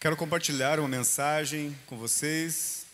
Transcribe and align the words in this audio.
Quero 0.00 0.16
compartilhar 0.16 0.78
uma 0.78 0.86
mensagem 0.86 1.76
com 1.86 1.98
vocês. 1.98 2.86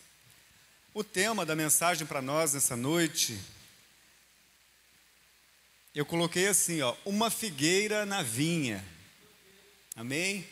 O 0.91 1.03
tema 1.03 1.45
da 1.45 1.55
mensagem 1.55 2.07
para 2.07 2.19
nós 2.19 2.55
nessa 2.55 2.75
noite, 2.75 3.39
eu 5.93 6.03
coloquei 6.03 6.47
assim, 6.47 6.81
ó, 6.81 6.95
uma 7.05 7.29
figueira 7.29 8.07
na 8.07 8.23
vinha. 8.23 8.83
Amém? 9.95 10.47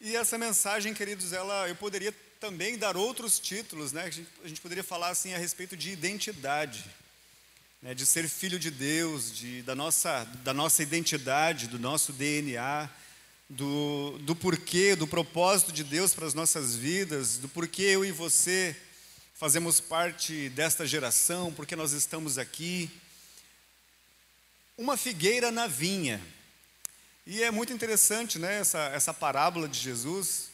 E 0.00 0.16
essa 0.16 0.38
mensagem, 0.38 0.94
queridos, 0.94 1.34
ela, 1.34 1.68
eu 1.68 1.76
poderia 1.76 2.14
também 2.40 2.78
dar 2.78 2.96
outros 2.96 3.38
títulos, 3.38 3.92
né? 3.92 4.04
A 4.04 4.10
gente, 4.10 4.28
a 4.42 4.48
gente 4.48 4.60
poderia 4.62 4.82
falar 4.82 5.10
assim 5.10 5.34
a 5.34 5.38
respeito 5.38 5.76
de 5.76 5.90
identidade, 5.90 6.82
né? 7.82 7.92
de 7.92 8.06
ser 8.06 8.26
filho 8.26 8.58
de 8.58 8.70
Deus, 8.70 9.30
de, 9.36 9.60
da, 9.60 9.74
nossa, 9.74 10.24
da 10.42 10.54
nossa 10.54 10.82
identidade, 10.82 11.66
do 11.66 11.78
nosso 11.78 12.10
DNA, 12.10 12.88
do, 13.52 14.18
do 14.20 14.34
porquê, 14.34 14.96
do 14.96 15.06
propósito 15.06 15.72
de 15.72 15.84
Deus 15.84 16.14
para 16.14 16.26
as 16.26 16.32
nossas 16.32 16.74
vidas, 16.74 17.36
do 17.36 17.48
porquê 17.48 17.82
eu 17.82 18.04
e 18.04 18.10
você 18.10 18.74
fazemos 19.34 19.78
parte 19.78 20.48
desta 20.50 20.86
geração, 20.86 21.52
porque 21.52 21.76
nós 21.76 21.92
estamos 21.92 22.38
aqui. 22.38 22.90
Uma 24.76 24.96
figueira 24.96 25.50
na 25.50 25.66
vinha. 25.66 26.20
E 27.26 27.42
é 27.42 27.50
muito 27.50 27.74
interessante 27.74 28.38
né, 28.38 28.58
essa, 28.58 28.78
essa 28.86 29.12
parábola 29.12 29.68
de 29.68 29.78
Jesus, 29.78 30.48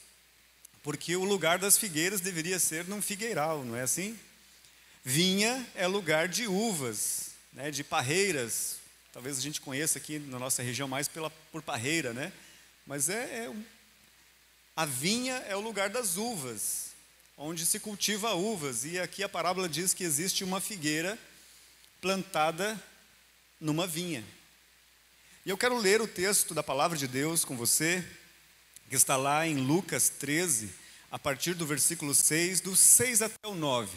porque 0.82 1.14
o 1.14 1.24
lugar 1.24 1.58
das 1.58 1.78
figueiras 1.78 2.20
deveria 2.20 2.58
ser 2.58 2.84
num 2.88 3.00
figueiral, 3.00 3.64
não 3.64 3.76
é 3.76 3.82
assim? 3.82 4.18
Vinha 5.04 5.64
é 5.76 5.86
lugar 5.86 6.26
de 6.26 6.48
uvas, 6.48 7.30
né, 7.52 7.70
de 7.70 7.84
parreiras. 7.84 8.78
Talvez 9.12 9.38
a 9.38 9.40
gente 9.40 9.60
conheça 9.60 9.98
aqui 9.98 10.18
na 10.18 10.38
nossa 10.38 10.62
região 10.62 10.88
mais 10.88 11.06
pela, 11.06 11.30
por 11.52 11.62
parreira, 11.62 12.12
né? 12.12 12.32
Mas 12.88 13.10
é, 13.10 13.44
é 13.44 13.54
a 14.74 14.86
vinha 14.86 15.34
é 15.46 15.54
o 15.54 15.60
lugar 15.60 15.90
das 15.90 16.16
uvas, 16.16 16.92
onde 17.36 17.66
se 17.66 17.78
cultiva 17.78 18.32
uvas. 18.32 18.86
E 18.86 18.98
aqui 18.98 19.22
a 19.22 19.28
parábola 19.28 19.68
diz 19.68 19.92
que 19.92 20.02
existe 20.02 20.42
uma 20.42 20.58
figueira 20.58 21.18
plantada 22.00 22.82
numa 23.60 23.86
vinha. 23.86 24.24
E 25.44 25.50
eu 25.50 25.58
quero 25.58 25.76
ler 25.76 26.00
o 26.00 26.08
texto 26.08 26.54
da 26.54 26.62
palavra 26.62 26.96
de 26.96 27.06
Deus 27.06 27.44
com 27.44 27.58
você, 27.58 28.02
que 28.88 28.96
está 28.96 29.18
lá 29.18 29.46
em 29.46 29.56
Lucas 29.56 30.08
13, 30.08 30.70
a 31.10 31.18
partir 31.18 31.52
do 31.52 31.66
versículo 31.66 32.14
6, 32.14 32.62
do 32.62 32.74
6 32.74 33.20
até 33.20 33.46
o 33.46 33.54
9. 33.54 33.94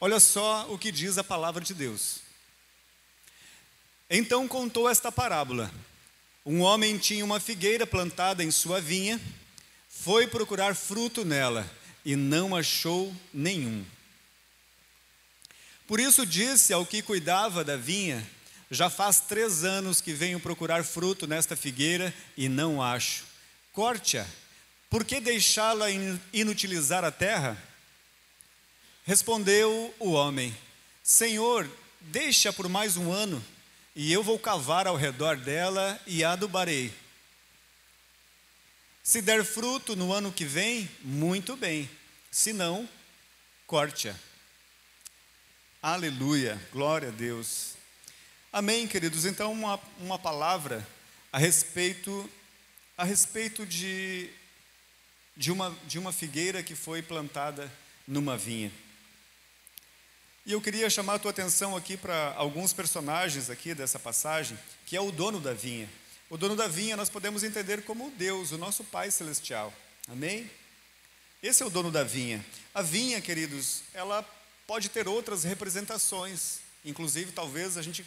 Olha 0.00 0.18
só 0.18 0.66
o 0.68 0.76
que 0.76 0.90
diz 0.90 1.16
a 1.16 1.22
palavra 1.22 1.62
de 1.62 1.74
Deus. 1.74 2.22
Então 4.10 4.48
contou 4.48 4.88
esta 4.88 5.12
parábola. 5.12 5.72
Um 6.44 6.60
homem 6.60 6.98
tinha 6.98 7.24
uma 7.24 7.38
figueira 7.38 7.86
plantada 7.86 8.42
em 8.42 8.50
sua 8.50 8.80
vinha, 8.80 9.20
foi 9.88 10.26
procurar 10.26 10.74
fruto 10.74 11.24
nela 11.24 11.70
e 12.04 12.16
não 12.16 12.56
achou 12.56 13.14
nenhum. 13.32 13.84
Por 15.86 16.00
isso 16.00 16.26
disse 16.26 16.72
ao 16.72 16.86
que 16.86 17.02
cuidava 17.02 17.62
da 17.62 17.76
vinha: 17.76 18.26
Já 18.70 18.90
faz 18.90 19.20
três 19.20 19.62
anos 19.64 20.00
que 20.00 20.12
venho 20.12 20.40
procurar 20.40 20.84
fruto 20.84 21.26
nesta 21.26 21.54
figueira 21.54 22.12
e 22.36 22.48
não 22.48 22.82
acho. 22.82 23.24
Corte-a 23.72 24.26
por 24.92 25.06
que 25.06 25.22
deixá-la 25.22 25.86
inutilizar 26.34 27.02
a 27.02 27.10
terra? 27.10 27.56
Respondeu 29.06 29.94
o 29.98 30.10
homem: 30.10 30.54
Senhor, 31.02 31.66
deixa 31.98 32.52
por 32.52 32.68
mais 32.68 32.98
um 32.98 33.10
ano, 33.10 33.42
e 33.94 34.12
eu 34.12 34.22
vou 34.22 34.38
cavar 34.38 34.86
ao 34.86 34.96
redor 34.96 35.36
dela 35.36 36.00
e 36.06 36.24
adubarei. 36.24 36.92
Se 39.02 39.20
der 39.20 39.44
fruto 39.44 39.96
no 39.96 40.12
ano 40.12 40.32
que 40.32 40.44
vem, 40.44 40.88
muito 41.00 41.56
bem. 41.56 41.90
Se 42.30 42.52
não, 42.52 42.88
corte-a. 43.66 44.14
Aleluia, 45.82 46.60
glória 46.72 47.08
a 47.08 47.12
Deus. 47.12 47.74
Amém, 48.52 48.86
queridos. 48.86 49.24
Então, 49.24 49.52
uma, 49.52 49.80
uma 49.98 50.18
palavra 50.18 50.86
a 51.32 51.38
respeito, 51.38 52.30
a 52.96 53.04
respeito 53.04 53.66
de 53.66 54.30
de 55.36 55.50
uma, 55.50 55.76
de 55.86 55.98
uma 55.98 56.12
figueira 56.12 56.62
que 56.62 56.74
foi 56.74 57.02
plantada 57.02 57.72
numa 58.06 58.36
vinha. 58.36 58.70
E 60.44 60.52
eu 60.52 60.60
queria 60.60 60.90
chamar 60.90 61.14
a 61.14 61.18
tua 61.20 61.30
atenção 61.30 61.76
aqui 61.76 61.96
para 61.96 62.34
alguns 62.36 62.72
personagens 62.72 63.48
aqui 63.48 63.74
dessa 63.74 63.96
passagem, 63.96 64.58
que 64.84 64.96
é 64.96 65.00
o 65.00 65.12
dono 65.12 65.38
da 65.38 65.52
vinha. 65.52 65.88
O 66.28 66.36
dono 66.36 66.56
da 66.56 66.66
vinha 66.66 66.96
nós 66.96 67.08
podemos 67.08 67.44
entender 67.44 67.82
como 67.84 68.10
Deus, 68.12 68.50
o 68.50 68.58
nosso 68.58 68.82
Pai 68.82 69.12
Celestial. 69.12 69.72
Amém? 70.08 70.50
Esse 71.40 71.62
é 71.62 71.66
o 71.66 71.70
dono 71.70 71.92
da 71.92 72.02
vinha. 72.02 72.44
A 72.74 72.82
vinha, 72.82 73.20
queridos, 73.20 73.82
ela 73.94 74.28
pode 74.66 74.88
ter 74.88 75.06
outras 75.06 75.44
representações. 75.44 76.58
Inclusive, 76.84 77.30
talvez 77.30 77.76
a 77.76 77.82
gente 77.82 78.04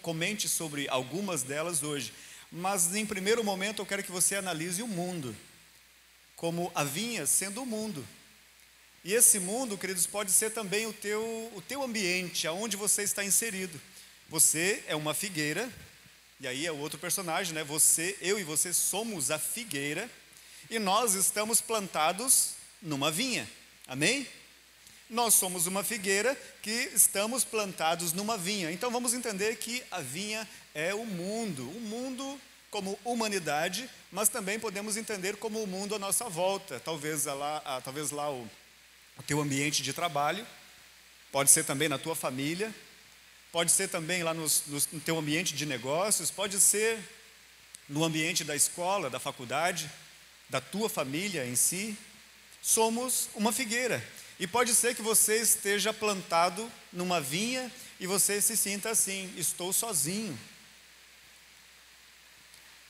comente 0.00 0.48
sobre 0.48 0.88
algumas 0.88 1.42
delas 1.42 1.82
hoje. 1.82 2.14
Mas, 2.50 2.94
em 2.94 3.04
primeiro 3.04 3.44
momento, 3.44 3.82
eu 3.82 3.86
quero 3.86 4.02
que 4.02 4.10
você 4.10 4.36
analise 4.36 4.82
o 4.82 4.88
mundo 4.88 5.36
como 6.34 6.72
a 6.74 6.82
vinha 6.82 7.26
sendo 7.26 7.62
o 7.62 7.66
mundo. 7.66 8.06
E 9.04 9.12
esse 9.12 9.38
mundo, 9.38 9.76
queridos, 9.76 10.06
pode 10.06 10.32
ser 10.32 10.50
também 10.50 10.86
o 10.86 10.92
teu, 10.92 11.22
o 11.54 11.60
teu 11.60 11.82
ambiente, 11.82 12.46
aonde 12.46 12.74
você 12.74 13.02
está 13.02 13.22
inserido. 13.22 13.78
Você 14.30 14.82
é 14.86 14.96
uma 14.96 15.12
figueira, 15.12 15.70
e 16.40 16.48
aí 16.48 16.64
é 16.64 16.72
o 16.72 16.78
outro 16.78 16.98
personagem, 16.98 17.52
né? 17.52 17.62
Você, 17.64 18.16
eu 18.22 18.40
e 18.40 18.42
você 18.42 18.72
somos 18.72 19.30
a 19.30 19.38
figueira, 19.38 20.10
e 20.70 20.78
nós 20.78 21.12
estamos 21.12 21.60
plantados 21.60 22.52
numa 22.80 23.10
vinha. 23.10 23.46
Amém? 23.86 24.26
Nós 25.10 25.34
somos 25.34 25.66
uma 25.66 25.84
figueira 25.84 26.34
que 26.62 26.90
estamos 26.94 27.44
plantados 27.44 28.14
numa 28.14 28.38
vinha. 28.38 28.72
Então 28.72 28.90
vamos 28.90 29.12
entender 29.12 29.56
que 29.56 29.82
a 29.90 30.00
vinha 30.00 30.48
é 30.74 30.94
o 30.94 31.04
mundo, 31.04 31.68
o 31.68 31.80
mundo 31.80 32.40
como 32.70 32.98
humanidade, 33.04 33.88
mas 34.10 34.30
também 34.30 34.58
podemos 34.58 34.96
entender 34.96 35.36
como 35.36 35.62
o 35.62 35.66
mundo 35.66 35.94
à 35.94 35.98
nossa 35.98 36.26
volta. 36.30 36.80
Talvez 36.80 37.26
lá, 37.26 37.82
talvez 37.84 38.10
lá 38.10 38.32
o, 38.32 38.48
o 39.18 39.22
teu 39.22 39.40
ambiente 39.40 39.82
de 39.82 39.92
trabalho, 39.92 40.46
pode 41.30 41.50
ser 41.50 41.64
também 41.64 41.88
na 41.88 41.98
tua 41.98 42.14
família, 42.14 42.74
pode 43.52 43.70
ser 43.70 43.88
também 43.88 44.22
lá 44.22 44.34
no, 44.34 44.46
no 44.66 45.00
teu 45.00 45.18
ambiente 45.18 45.54
de 45.54 45.66
negócios, 45.66 46.30
pode 46.30 46.60
ser 46.60 46.98
no 47.88 48.04
ambiente 48.04 48.44
da 48.44 48.56
escola, 48.56 49.10
da 49.10 49.20
faculdade, 49.20 49.90
da 50.48 50.60
tua 50.60 50.88
família 50.88 51.46
em 51.46 51.56
si. 51.56 51.96
Somos 52.62 53.28
uma 53.34 53.52
figueira. 53.52 54.02
E 54.40 54.46
pode 54.46 54.74
ser 54.74 54.94
que 54.94 55.02
você 55.02 55.40
esteja 55.40 55.92
plantado 55.92 56.70
numa 56.92 57.20
vinha 57.20 57.70
e 58.00 58.06
você 58.06 58.40
se 58.40 58.56
sinta 58.56 58.90
assim: 58.90 59.32
estou 59.36 59.72
sozinho 59.72 60.36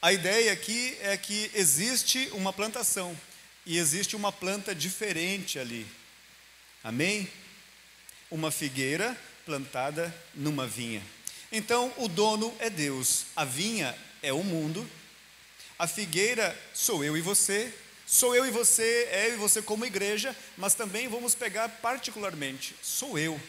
a 0.05 0.13
ideia 0.13 0.53
aqui 0.53 0.95
é 1.01 1.17
que 1.17 1.51
existe 1.55 2.29
uma 2.33 2.53
plantação 2.53 3.19
e 3.65 3.79
existe 3.79 4.15
uma 4.15 4.31
planta 4.31 4.75
diferente 4.75 5.59
ali. 5.59 5.87
Amém? 6.85 7.27
Uma 8.31 8.51
figueira 8.51 9.19
plantada 9.47 10.15
numa 10.35 10.67
vinha. 10.67 11.03
Então, 11.51 11.91
o 11.97 12.09
dono 12.09 12.55
é 12.59 12.69
Deus, 12.69 13.25
a 13.35 13.45
vinha 13.45 13.97
é 14.23 14.35
o 14.35 14.45
mundo, 14.45 14.89
a 15.79 15.87
figueira 15.87 16.55
sou 16.75 17.03
eu 17.03 17.17
e 17.17 17.23
você, 17.23 17.73
sou 18.07 18.37
eu 18.37 18.45
e 18.45 18.51
você, 18.51 19.09
é 19.11 19.29
eu 19.29 19.35
e 19.35 19.37
você 19.37 19.63
como 19.63 19.87
igreja, 19.87 20.37
mas 20.59 20.75
também 20.75 21.09
vamos 21.09 21.35
pegar 21.35 21.69
particularmente, 21.69 22.77
sou 22.83 23.19
eu. 23.19 23.41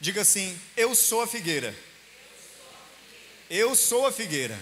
Diga 0.00 0.22
assim: 0.22 0.58
eu 0.74 0.94
sou 0.94 1.20
a 1.20 1.26
figueira. 1.26 1.74
Eu 3.50 3.74
sou 3.74 4.06
a 4.06 4.12
figueira. 4.12 4.58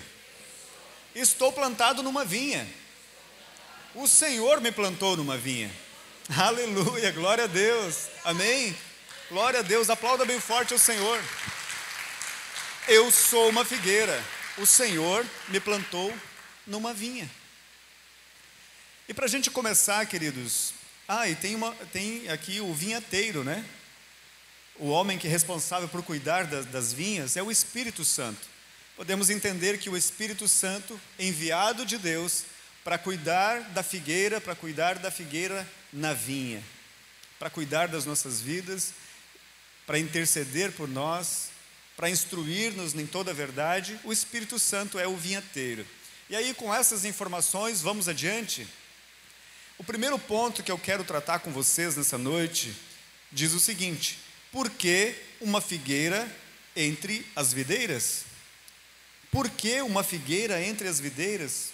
Estou 1.15 1.53
plantado 1.53 2.03
numa 2.03 2.25
vinha. 2.25 2.67
O 3.95 4.09
Senhor 4.09 4.61
me 4.61 4.73
plantou 4.73 5.17
numa 5.17 5.37
vinha. 5.37 5.71
Aleluia, 6.37 7.11
glória 7.13 7.45
a 7.45 7.47
Deus. 7.47 8.09
Amém. 8.25 8.77
Glória 9.29 9.61
a 9.61 9.63
Deus. 9.63 9.89
Aplauda 9.89 10.25
bem 10.25 10.39
forte 10.39 10.75
o 10.75 10.79
Senhor. 10.79 11.19
Eu 12.87 13.11
sou 13.11 13.49
uma 13.49 13.65
figueira. 13.65 14.23
O 14.59 14.67
Senhor 14.67 15.25
me 15.49 15.59
plantou 15.59 16.15
numa 16.67 16.93
vinha. 16.93 17.29
E 19.09 19.15
para 19.15 19.25
a 19.25 19.29
gente 19.29 19.51
começar, 19.51 20.05
queridos, 20.07 20.75
ah, 21.07 21.29
e 21.29 21.35
tem, 21.35 21.55
uma, 21.55 21.73
tem 21.93 22.29
aqui 22.29 22.61
o 22.61 22.75
vinhateiro, 22.75 23.43
né? 23.43 23.65
O 24.77 24.89
homem 24.89 25.19
que 25.19 25.27
é 25.27 25.31
responsável 25.31 25.89
por 25.89 26.03
cuidar 26.03 26.45
das, 26.45 26.67
das 26.67 26.93
vinhas 26.93 27.37
é 27.37 27.43
o 27.43 27.51
Espírito 27.51 28.05
Santo 28.05 28.59
podemos 28.99 29.31
entender 29.31 29.79
que 29.79 29.89
o 29.89 29.97
Espírito 29.97 30.49
Santo, 30.49 31.01
enviado 31.21 31.87
de 31.87 31.97
Deus 31.97 32.43
para 32.83 32.99
cuidar 32.99 33.61
da 33.71 33.81
figueira, 33.81 34.41
para 34.41 34.57
cuidar 34.57 34.99
da 34.99 35.09
figueira 35.09 35.65
na 35.93 36.13
vinha, 36.13 36.63
para 37.39 37.51
cuidar 37.51 37.89
das 37.89 38.05
nossas 38.05 38.41
vidas, 38.41 38.93
para 39.87 39.99
interceder 39.99 40.73
por 40.73 40.89
nós, 40.89 41.49
para 41.97 42.11
instruir-nos 42.11 42.95
em 42.95 43.07
toda 43.07 43.31
a 43.31 43.35
verdade, 43.35 43.99
o 44.05 44.13
Espírito 44.13 44.59
Santo 44.59 44.99
é 44.99 45.07
o 45.09 45.17
vinhateiro. 45.17 45.87
E 46.31 46.37
aí, 46.37 46.53
com 46.55 46.75
essas 46.75 47.05
informações, 47.05 47.81
vamos 47.81 48.09
adiante. 48.09 48.69
O 49.79 49.85
primeiro 49.85 50.19
ponto 50.19 50.63
que 50.63 50.71
eu 50.71 50.79
quero 50.79 51.05
tratar 51.05 51.39
com 51.39 51.51
vocês 51.51 51.97
nessa 51.97 52.19
noite 52.19 52.75
diz 53.33 53.53
o 53.53 53.61
seguinte: 53.61 54.19
por 54.53 54.69
que 54.69 55.15
uma 55.41 55.61
figueira 55.61 56.31
entre 56.77 57.27
as 57.35 57.53
videiras? 57.53 58.25
Por 59.31 59.49
que 59.49 59.81
uma 59.83 60.03
figueira 60.03 60.63
entre 60.63 60.89
as 60.89 61.01
videiras? 61.01 61.71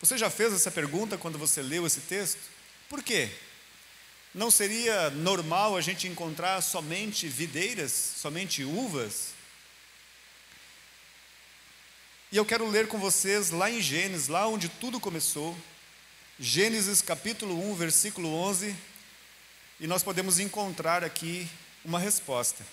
Você 0.00 0.16
já 0.16 0.30
fez 0.30 0.52
essa 0.52 0.70
pergunta 0.70 1.18
quando 1.18 1.38
você 1.38 1.62
leu 1.62 1.86
esse 1.86 2.00
texto? 2.00 2.40
Por 2.90 3.04
quê? 3.04 3.30
Não 4.34 4.50
seria 4.50 5.10
normal 5.10 5.76
a 5.76 5.80
gente 5.80 6.08
encontrar 6.08 6.60
somente 6.60 7.28
videiras, 7.28 7.92
somente 7.92 8.64
uvas? 8.64 9.28
E 12.32 12.36
eu 12.36 12.44
quero 12.44 12.68
ler 12.68 12.88
com 12.88 12.98
vocês 12.98 13.50
lá 13.50 13.70
em 13.70 13.80
Gênesis, 13.80 14.26
lá 14.26 14.48
onde 14.48 14.68
tudo 14.68 14.98
começou, 14.98 15.56
Gênesis 16.36 17.00
capítulo 17.00 17.64
1, 17.70 17.76
versículo 17.76 18.34
11, 18.34 18.74
e 19.78 19.86
nós 19.86 20.02
podemos 20.02 20.40
encontrar 20.40 21.04
aqui 21.04 21.48
uma 21.84 22.00
resposta. 22.00 22.66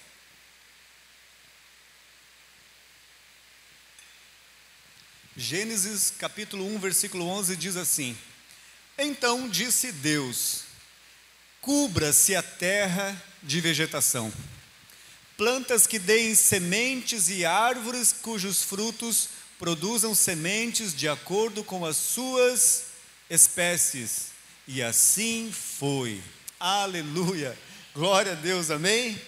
Gênesis 5.35 6.09
capítulo 6.09 6.65
1, 6.73 6.79
versículo 6.79 7.27
11 7.27 7.55
diz 7.55 7.77
assim: 7.77 8.17
Então 8.97 9.47
disse 9.47 9.91
Deus: 9.91 10.63
Cubra-se 11.61 12.35
a 12.35 12.41
terra 12.41 13.15
de 13.43 13.61
vegetação, 13.61 14.33
plantas 15.37 15.85
que 15.85 15.99
deem 15.99 16.33
sementes 16.33 17.29
e 17.29 17.45
árvores 17.45 18.11
cujos 18.11 18.63
frutos 18.63 19.29
produzam 19.59 20.15
sementes 20.15 20.95
de 20.95 21.07
acordo 21.07 21.63
com 21.63 21.85
as 21.85 21.97
suas 21.97 22.85
espécies. 23.29 24.27
E 24.67 24.81
assim 24.81 25.51
foi. 25.51 26.21
Aleluia! 26.59 27.57
Glória 27.93 28.33
a 28.33 28.35
Deus, 28.35 28.69
amém? 28.71 29.19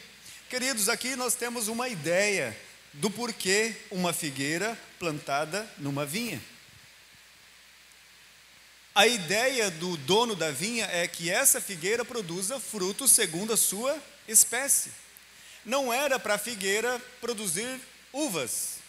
Queridos, 0.50 0.90
aqui 0.90 1.16
nós 1.16 1.36
temos 1.36 1.68
uma 1.68 1.88
ideia 1.88 2.58
do 2.94 3.10
porquê 3.10 3.76
uma 3.92 4.14
figueira 4.14 4.78
plantada 4.98 5.68
numa 5.78 6.06
vinha. 6.06 6.42
A 8.94 9.08
ideia 9.08 9.70
do 9.72 9.96
dono 9.98 10.36
da 10.36 10.52
vinha 10.52 10.86
é 10.92 11.08
que 11.08 11.30
essa 11.30 11.62
figueira 11.62 12.04
produza 12.04 12.60
frutos 12.60 13.12
segundo 13.12 13.54
a 13.54 13.58
sua 13.58 13.98
espécie. 14.28 14.92
Não 15.66 15.94
era 15.94 16.20
para 16.20 16.36
a 16.36 16.38
figueira 16.38 17.00
produzir 17.22 17.80
uvas. 18.12 18.80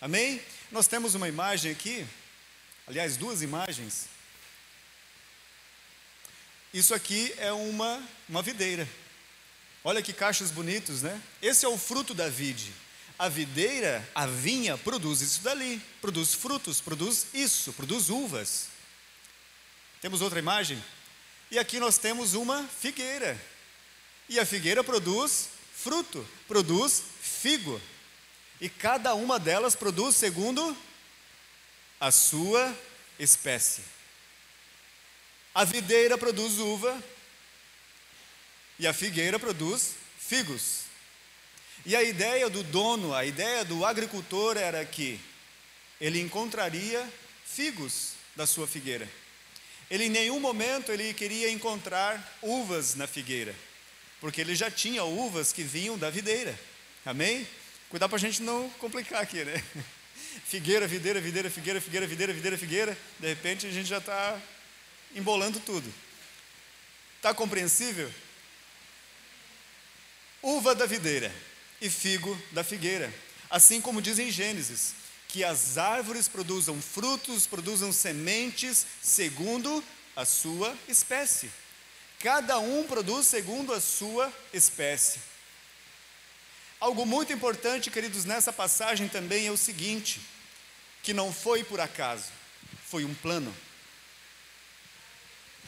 Amém? 0.00 0.42
Nós 0.72 0.86
temos 0.86 1.14
uma 1.14 1.28
imagem 1.28 1.72
aqui, 1.72 2.06
aliás, 2.86 3.16
duas 3.16 3.42
imagens. 3.42 4.06
Isso 6.72 6.94
aqui 6.94 7.34
é 7.38 7.52
uma, 7.52 8.02
uma 8.28 8.42
videira. 8.42 8.88
Olha 9.82 10.02
que 10.02 10.12
cachos 10.12 10.50
bonitos, 10.50 11.02
né? 11.02 11.20
Esse 11.42 11.64
é 11.64 11.68
o 11.68 11.76
fruto 11.76 12.14
da 12.14 12.28
vide 12.28 12.72
a 13.20 13.28
videira, 13.28 14.02
a 14.14 14.24
vinha, 14.24 14.78
produz 14.78 15.20
isso 15.20 15.42
dali, 15.42 15.78
produz 16.00 16.32
frutos, 16.32 16.80
produz 16.80 17.26
isso, 17.34 17.70
produz 17.74 18.08
uvas. 18.08 18.68
Temos 20.00 20.22
outra 20.22 20.38
imagem? 20.38 20.82
E 21.50 21.58
aqui 21.58 21.78
nós 21.78 21.98
temos 21.98 22.34
uma 22.34 22.66
figueira. 22.66 23.38
E 24.28 24.38
a 24.38 24.46
figueira 24.46 24.82
produz 24.82 25.50
fruto, 25.74 26.26
produz 26.48 27.02
figo. 27.20 27.80
E 28.60 28.68
cada 28.68 29.14
uma 29.14 29.38
delas 29.38 29.74
produz 29.74 30.16
segundo 30.16 30.76
a 31.98 32.10
sua 32.10 32.74
espécie. 33.18 33.82
A 35.54 35.64
videira 35.64 36.16
produz 36.16 36.58
uva 36.58 37.02
e 38.78 38.86
a 38.86 38.94
figueira 38.94 39.38
produz 39.38 39.94
figos. 40.18 40.84
E 41.84 41.94
a 41.94 42.02
ideia 42.02 42.48
do 42.48 42.62
dono, 42.62 43.14
a 43.14 43.24
ideia 43.24 43.64
do 43.64 43.84
agricultor 43.84 44.56
era 44.56 44.84
que 44.84 45.20
ele 46.00 46.20
encontraria 46.20 47.06
figos 47.44 48.12
da 48.34 48.46
sua 48.46 48.66
figueira. 48.66 49.08
Ele 49.90 50.04
em 50.04 50.10
nenhum 50.10 50.38
momento 50.38 50.92
ele 50.92 51.12
queria 51.12 51.50
encontrar 51.50 52.38
uvas 52.40 52.94
na 52.94 53.06
figueira, 53.06 53.54
porque 54.20 54.40
ele 54.40 54.54
já 54.54 54.70
tinha 54.70 55.02
uvas 55.02 55.52
que 55.52 55.64
vinham 55.64 55.98
da 55.98 56.08
videira. 56.08 56.58
Amém? 57.04 57.46
Cuidar 57.88 58.08
para 58.08 58.16
a 58.16 58.20
gente 58.20 58.40
não 58.42 58.70
complicar 58.78 59.22
aqui, 59.22 59.44
né? 59.44 59.62
Figueira, 60.46 60.86
videira, 60.86 61.20
videira, 61.20 61.50
figueira, 61.50 61.80
figueira, 61.80 62.06
videira, 62.06 62.32
videira, 62.32 62.58
figueira. 62.58 62.98
De 63.18 63.26
repente 63.26 63.66
a 63.66 63.70
gente 63.70 63.88
já 63.88 63.98
está 63.98 64.40
embolando 65.14 65.58
tudo. 65.58 65.92
Está 67.16 67.34
compreensível? 67.34 68.10
Uva 70.40 70.74
da 70.74 70.86
videira 70.86 71.34
e 71.80 71.90
figo 71.90 72.40
da 72.52 72.62
figueira. 72.62 73.12
Assim 73.48 73.80
como 73.80 74.00
diz 74.00 74.18
em 74.18 74.30
Gênesis, 74.30 74.94
que 75.30 75.44
as 75.44 75.78
árvores 75.78 76.26
produzam 76.26 76.82
frutos, 76.82 77.46
produzam 77.46 77.92
sementes 77.92 78.84
segundo 79.00 79.82
a 80.16 80.24
sua 80.24 80.76
espécie. 80.88 81.50
Cada 82.18 82.58
um 82.58 82.84
produz 82.84 83.28
segundo 83.28 83.72
a 83.72 83.80
sua 83.80 84.32
espécie. 84.52 85.20
Algo 86.80 87.06
muito 87.06 87.32
importante, 87.32 87.90
queridos, 87.90 88.24
nessa 88.24 88.52
passagem 88.52 89.08
também 89.08 89.46
é 89.46 89.52
o 89.52 89.56
seguinte: 89.56 90.20
que 91.02 91.14
não 91.14 91.32
foi 91.32 91.62
por 91.62 91.80
acaso, 91.80 92.26
foi 92.86 93.04
um 93.04 93.14
plano. 93.14 93.54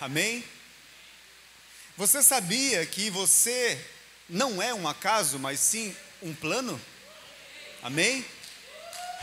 Amém? 0.00 0.44
Você 1.96 2.22
sabia 2.22 2.84
que 2.84 3.10
você 3.10 3.80
não 4.28 4.60
é 4.60 4.74
um 4.74 4.88
acaso, 4.88 5.38
mas 5.38 5.60
sim 5.60 5.94
um 6.20 6.34
plano? 6.34 6.80
Amém? 7.82 8.24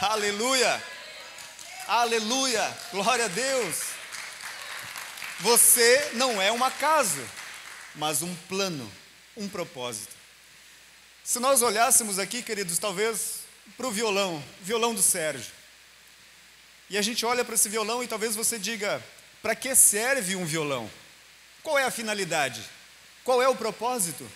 Aleluia! 0.02 0.84
Aleluia! 1.88 2.78
Glória 2.92 3.26
a 3.26 3.28
Deus! 3.28 3.78
Você 5.40 6.12
não 6.14 6.42
é 6.42 6.52
um 6.52 6.64
acaso, 6.64 7.22
mas 7.96 8.22
um 8.22 8.34
plano, 8.48 8.90
um 9.36 9.48
propósito. 9.48 10.16
Se 11.24 11.40
nós 11.40 11.62
olhássemos 11.62 12.18
aqui, 12.18 12.42
queridos, 12.42 12.78
talvez 12.80 13.42
para 13.76 13.88
o 13.88 13.92
violão, 13.92 14.44
violão 14.62 14.94
do 14.94 15.02
Sérgio, 15.02 15.52
e 16.90 16.98
a 16.98 17.02
gente 17.02 17.26
olha 17.26 17.46
para 17.46 17.56
esse 17.56 17.70
violão 17.70 18.04
e 18.04 18.08
talvez 18.08 18.36
você 18.36 18.58
diga: 18.58 19.04
para 19.42 19.56
que 19.56 19.76
serve 19.76 20.36
um 20.36 20.46
violão? 20.46 20.90
Qual 21.62 21.78
é 21.78 21.84
a 21.84 21.92
finalidade? 21.92 22.64
Qual 23.24 23.42
é 23.42 23.48
o 23.48 23.56
propósito? 23.56 24.30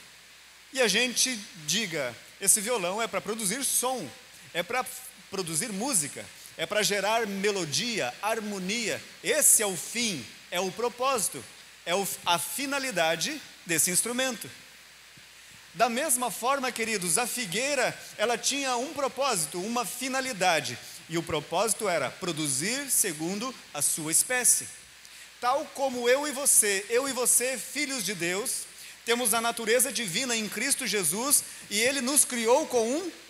e 0.73 0.81
a 0.81 0.87
gente 0.87 1.35
diga: 1.65 2.13
esse 2.41 2.59
violão 2.59 3.01
é 3.01 3.07
para 3.07 3.21
produzir 3.21 3.63
som, 3.63 4.09
é 4.53 4.63
para 4.63 4.83
produzir 5.33 5.73
música, 5.73 6.23
é 6.55 6.63
para 6.63 6.83
gerar 6.83 7.25
melodia, 7.25 8.13
harmonia. 8.21 9.01
Esse 9.23 9.63
é 9.63 9.65
o 9.65 9.75
fim, 9.75 10.23
é 10.51 10.59
o 10.59 10.71
propósito, 10.71 11.43
é 11.87 11.91
a 12.23 12.37
finalidade 12.37 13.41
desse 13.65 13.89
instrumento. 13.89 14.47
Da 15.73 15.89
mesma 15.89 16.29
forma, 16.29 16.71
queridos, 16.71 17.17
a 17.17 17.25
figueira, 17.25 17.99
ela 18.15 18.37
tinha 18.37 18.77
um 18.77 18.93
propósito, 18.93 19.59
uma 19.59 19.85
finalidade, 19.85 20.77
e 21.09 21.17
o 21.17 21.23
propósito 21.23 21.89
era 21.89 22.11
produzir 22.11 22.91
segundo 22.91 23.53
a 23.73 23.81
sua 23.81 24.11
espécie. 24.11 24.67
Tal 25.41 25.65
como 25.73 26.07
eu 26.07 26.27
e 26.27 26.31
você, 26.31 26.85
eu 26.89 27.09
e 27.09 27.11
você, 27.11 27.57
filhos 27.57 28.05
de 28.05 28.13
Deus, 28.13 28.67
temos 29.03 29.33
a 29.33 29.41
natureza 29.41 29.91
divina 29.91 30.35
em 30.35 30.47
Cristo 30.47 30.85
Jesus 30.85 31.43
e 31.71 31.79
Ele 31.79 32.01
nos 32.01 32.23
criou 32.23 32.67
com 32.67 32.87
um 32.87 33.22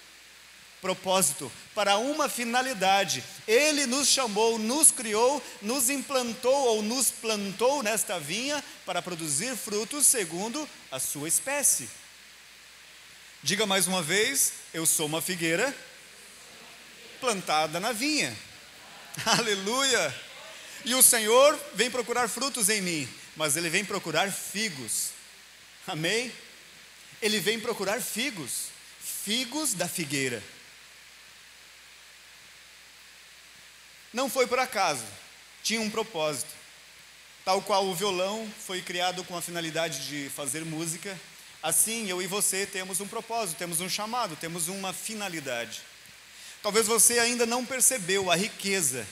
propósito, 0.83 1.49
para 1.73 1.97
uma 1.97 2.27
finalidade. 2.27 3.23
Ele 3.47 3.85
nos 3.85 4.09
chamou, 4.09 4.59
nos 4.59 4.91
criou, 4.91 5.41
nos 5.61 5.89
implantou 5.89 6.53
ou 6.53 6.83
nos 6.83 7.09
plantou 7.09 7.81
nesta 7.81 8.19
vinha 8.19 8.61
para 8.85 9.01
produzir 9.01 9.55
frutos 9.55 10.05
segundo 10.05 10.69
a 10.91 10.99
sua 10.99 11.29
espécie. 11.29 11.89
Diga 13.41 13.65
mais 13.65 13.87
uma 13.87 14.03
vez: 14.03 14.53
eu 14.73 14.85
sou 14.85 15.05
uma 15.05 15.21
figueira 15.21 15.73
plantada 17.21 17.79
na 17.79 17.93
vinha. 17.93 18.35
Aleluia! 19.25 20.13
E 20.83 20.93
o 20.93 21.01
Senhor 21.01 21.57
vem 21.75 21.89
procurar 21.89 22.27
frutos 22.27 22.67
em 22.67 22.81
mim, 22.81 23.09
mas 23.37 23.55
Ele 23.55 23.69
vem 23.69 23.85
procurar 23.85 24.29
figos. 24.29 25.11
Amém? 25.87 26.29
Ele 27.21 27.39
vem 27.39 27.57
procurar 27.57 28.01
figos, 28.01 28.65
figos 28.99 29.73
da 29.73 29.87
figueira. 29.87 30.43
Não 34.13 34.29
foi 34.29 34.45
por 34.45 34.59
acaso, 34.59 35.03
tinha 35.63 35.81
um 35.81 35.89
propósito. 35.89 36.51
Tal 37.43 37.61
qual 37.61 37.85
o 37.87 37.95
violão 37.95 38.47
foi 38.65 38.81
criado 38.81 39.23
com 39.23 39.35
a 39.35 39.41
finalidade 39.41 40.07
de 40.07 40.29
fazer 40.29 40.63
música, 40.63 41.19
assim 41.61 42.09
eu 42.09 42.21
e 42.21 42.27
você 42.27 42.65
temos 42.65 43.01
um 43.01 43.07
propósito, 43.07 43.57
temos 43.57 43.81
um 43.81 43.89
chamado, 43.89 44.35
temos 44.35 44.67
uma 44.67 44.93
finalidade. 44.93 45.81
Talvez 46.61 46.87
você 46.87 47.19
ainda 47.19 47.45
não 47.45 47.65
percebeu 47.65 48.31
a 48.31 48.35
riqueza 48.35 49.05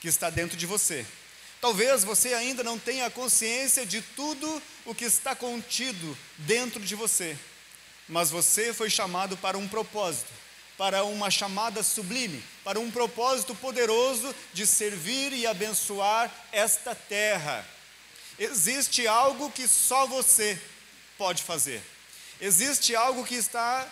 que 0.00 0.08
está 0.08 0.28
dentro 0.28 0.56
de 0.56 0.66
você. 0.66 1.06
Talvez 1.60 2.04
você 2.04 2.34
ainda 2.34 2.62
não 2.62 2.78
tenha 2.78 3.10
consciência 3.10 3.86
de 3.86 4.02
tudo 4.02 4.62
o 4.84 4.94
que 4.94 5.04
está 5.04 5.34
contido 5.34 6.16
dentro 6.38 6.80
de 6.80 6.94
você, 6.94 7.36
mas 8.08 8.30
você 8.30 8.72
foi 8.72 8.90
chamado 8.90 9.36
para 9.36 9.58
um 9.58 9.66
propósito, 9.66 10.32
para 10.78 11.04
uma 11.04 11.28
chamada 11.30 11.82
sublime, 11.82 12.42
para 12.62 12.78
um 12.78 12.90
propósito 12.90 13.54
poderoso 13.56 14.32
de 14.54 14.64
servir 14.64 15.32
e 15.32 15.44
abençoar 15.44 16.32
esta 16.52 16.94
terra. 16.94 17.66
Existe 18.38 19.06
algo 19.08 19.50
que 19.50 19.66
só 19.66 20.06
você 20.06 20.58
pode 21.18 21.42
fazer. 21.42 21.82
Existe 22.40 22.94
algo 22.94 23.26
que 23.26 23.34
está 23.34 23.86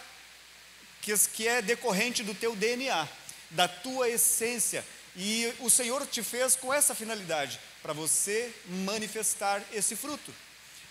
que 1.33 1.47
é 1.47 1.62
decorrente 1.62 2.25
do 2.25 2.35
teu 2.35 2.57
DNA, 2.57 3.09
da 3.50 3.69
tua 3.69 4.09
essência, 4.09 4.85
e 5.14 5.52
o 5.61 5.71
Senhor 5.71 6.05
te 6.07 6.21
fez 6.21 6.57
com 6.57 6.75
essa 6.75 6.97
finalidade, 6.97 7.61
para 7.81 7.93
você 7.93 8.52
manifestar 8.85 9.62
esse 9.73 9.95
fruto, 9.95 10.35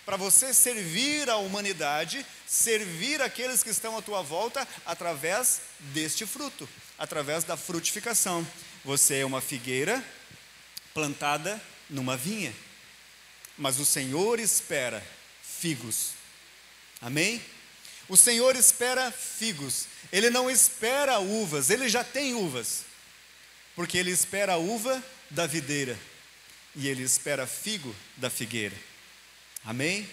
para 0.06 0.16
você 0.16 0.54
servir 0.54 1.28
a 1.28 1.36
humanidade, 1.36 2.24
servir 2.46 3.20
aqueles 3.20 3.64
que 3.64 3.70
estão 3.70 3.98
à 3.98 4.00
tua 4.00 4.22
volta 4.22 4.66
através 4.86 5.62
deste 5.92 6.24
fruto, 6.24 6.68
através 6.96 7.42
da 7.42 7.56
frutificação. 7.56 8.46
Você 8.84 9.16
é 9.16 9.26
uma 9.26 9.40
figueira 9.40 10.02
plantada 10.94 11.60
numa 11.90 12.16
vinha, 12.16 12.54
mas 13.58 13.80
o 13.80 13.84
Senhor 13.84 14.38
espera 14.38 15.04
figos. 15.42 16.12
Amém? 17.02 17.42
O 18.08 18.16
Senhor 18.16 18.54
espera 18.54 19.10
figos, 19.10 19.86
Ele 20.12 20.30
não 20.30 20.48
espera 20.48 21.18
uvas, 21.18 21.68
Ele 21.68 21.88
já 21.88 22.04
tem 22.04 22.32
uvas, 22.32 22.84
porque 23.74 23.98
Ele 23.98 24.12
espera 24.12 24.52
a 24.52 24.56
uva 24.56 25.02
da 25.28 25.48
videira 25.48 25.98
e 26.76 26.86
Ele 26.86 27.02
espera 27.02 27.44
figo 27.44 27.94
da 28.16 28.30
figueira. 28.30 28.76
Amém? 29.66 30.08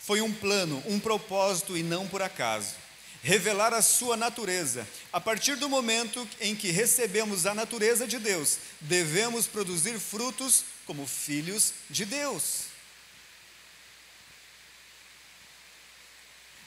Foi 0.00 0.20
um 0.20 0.32
plano, 0.32 0.82
um 0.86 0.98
propósito 0.98 1.76
e 1.76 1.82
não 1.82 2.08
por 2.08 2.20
acaso. 2.20 2.74
Revelar 3.22 3.72
a 3.72 3.80
sua 3.80 4.16
natureza. 4.16 4.86
A 5.12 5.20
partir 5.20 5.56
do 5.56 5.68
momento 5.68 6.28
em 6.40 6.54
que 6.54 6.70
recebemos 6.70 7.46
a 7.46 7.54
natureza 7.54 8.06
de 8.06 8.18
Deus, 8.18 8.58
devemos 8.80 9.46
produzir 9.46 9.98
frutos 9.98 10.64
como 10.86 11.06
filhos 11.06 11.72
de 11.88 12.04
Deus. 12.04 12.75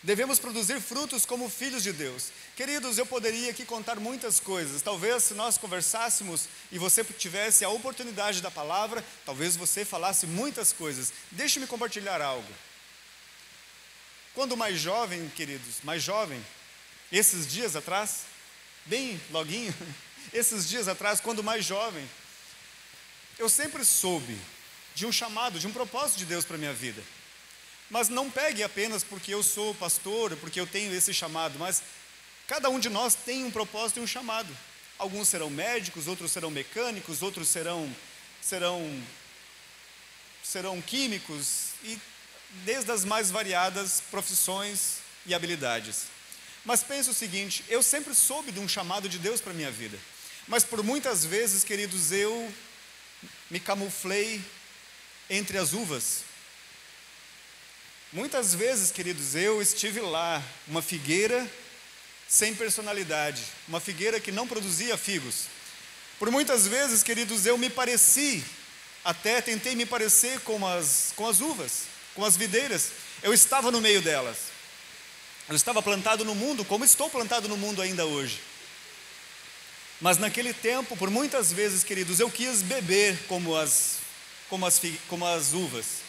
Devemos 0.02 0.40
produzir 0.40 0.80
frutos 0.80 1.26
como 1.26 1.50
filhos 1.50 1.84
de 1.84 1.92
Deus. 1.92 2.32
Queridos, 2.56 2.98
eu 2.98 3.06
poderia 3.06 3.52
aqui 3.52 3.66
contar 3.66 4.00
muitas 4.00 4.40
coisas. 4.40 4.82
Talvez 4.82 5.24
se 5.24 5.34
nós 5.34 5.58
conversássemos 5.58 6.48
e 6.72 6.80
você 6.80 7.04
tivesse 7.04 7.66
a 7.66 7.70
oportunidade 7.70 8.42
da 8.42 8.50
palavra, 8.50 9.04
talvez 9.26 9.58
você 9.58 9.84
falasse 9.84 10.26
muitas 10.26 10.72
coisas. 10.72 11.12
Deixe-me 11.32 11.68
compartilhar 11.68 12.22
algo. 12.22 12.48
Quando 14.34 14.56
mais 14.56 14.80
jovem, 14.80 15.28
queridos, 15.36 15.78
mais 15.84 16.02
jovem, 16.02 16.42
esses 17.12 17.46
dias 17.46 17.76
atrás, 17.76 18.22
bem 18.86 19.20
loguinho, 19.32 19.76
esses 20.32 20.70
dias 20.70 20.88
atrás, 20.88 21.20
quando 21.20 21.44
mais 21.44 21.66
jovem, 21.66 22.10
eu 23.38 23.50
sempre 23.50 23.84
soube 23.84 24.40
de 24.96 25.06
um 25.06 25.12
chamado, 25.12 25.60
de 25.60 25.68
um 25.68 25.74
propósito 25.74 26.20
de 26.20 26.26
Deus 26.26 26.46
para 26.46 26.58
minha 26.58 26.74
vida. 26.74 27.04
Mas 27.90 28.08
não 28.08 28.30
pegue 28.30 28.62
apenas 28.62 29.04
porque 29.04 29.34
eu 29.34 29.42
sou 29.42 29.74
pastor, 29.76 30.36
porque 30.38 30.60
eu 30.60 30.68
tenho 30.68 30.94
esse 30.94 31.14
chamado, 31.14 31.58
mas 31.58 31.82
cada 32.48 32.70
um 32.70 32.80
de 32.80 32.90
nós 32.90 33.16
tem 33.16 33.44
um 33.44 33.52
propósito 33.52 34.00
e 34.00 34.04
um 34.04 34.08
chamado. 34.08 34.56
Alguns 34.98 35.28
serão 35.28 35.50
médicos, 35.50 36.08
outros 36.08 36.32
serão 36.32 36.52
mecânicos, 36.52 37.22
outros 37.22 37.48
serão 37.48 37.94
serão 38.42 39.04
serão 40.44 40.82
químicos 40.82 41.70
e 41.84 42.00
desde 42.64 42.92
as 42.92 43.06
mais 43.06 43.32
variadas 43.32 44.02
profissões 44.12 44.98
e 45.26 45.34
habilidades. 45.34 46.06
Mas 46.66 46.84
pense 46.84 47.10
o 47.10 47.14
seguinte, 47.14 47.64
eu 47.70 47.82
sempre 47.82 48.14
soube 48.14 48.52
de 48.52 48.60
um 48.60 48.68
chamado 48.68 49.10
de 49.10 49.18
Deus 49.18 49.42
para 49.42 49.54
minha 49.54 49.72
vida. 49.72 49.98
Mas 50.48 50.64
por 50.64 50.84
muitas 50.84 51.24
vezes, 51.24 51.64
queridos, 51.64 52.12
eu 52.12 52.54
me 53.50 53.60
camuflei 53.60 54.44
entre 55.30 55.58
as 55.58 55.74
uvas 55.74 56.29
Muitas 58.12 58.56
vezes, 58.56 58.92
queridos, 58.92 59.36
eu 59.36 59.62
estive 59.62 60.00
lá, 60.00 60.42
uma 60.68 60.82
figueira 60.82 61.48
sem 62.28 62.56
personalidade, 62.56 63.44
uma 63.68 63.80
figueira 63.80 64.20
que 64.20 64.32
não 64.32 64.48
produzia 64.48 64.98
figos. 64.98 65.44
Por 66.18 66.32
muitas 66.32 66.66
vezes, 66.66 67.04
queridos, 67.04 67.46
eu 67.46 67.56
me 67.56 67.70
pareci, 67.70 68.44
até 69.06 69.42
tentei 69.42 69.76
me 69.76 69.86
parecer 69.86 70.40
com 70.40 70.66
as, 70.66 71.14
com 71.16 71.28
as 71.28 71.40
uvas, 71.40 71.84
com 72.16 72.26
as 72.26 72.36
videiras. 72.36 72.90
Eu 73.22 73.32
estava 73.32 73.70
no 73.70 73.80
meio 73.80 74.02
delas. 74.02 74.38
Eu 75.48 75.56
estava 75.56 75.80
plantado 75.80 76.26
no 76.26 76.34
mundo, 76.34 76.66
como 76.66 76.84
estou 76.84 77.12
plantado 77.12 77.48
no 77.48 77.58
mundo 77.58 77.80
ainda 77.80 78.08
hoje. 78.08 78.42
Mas 80.02 80.18
naquele 80.18 80.52
tempo, 80.52 80.98
por 80.98 81.12
muitas 81.12 81.54
vezes, 81.54 81.84
queridos, 81.84 82.20
eu 82.20 82.32
quis 82.32 82.64
beber 82.64 83.20
como 83.28 83.56
as, 83.56 83.98
como 84.50 84.66
as, 84.66 84.82
como 85.08 85.28
as 85.28 85.54
uvas 85.54 86.09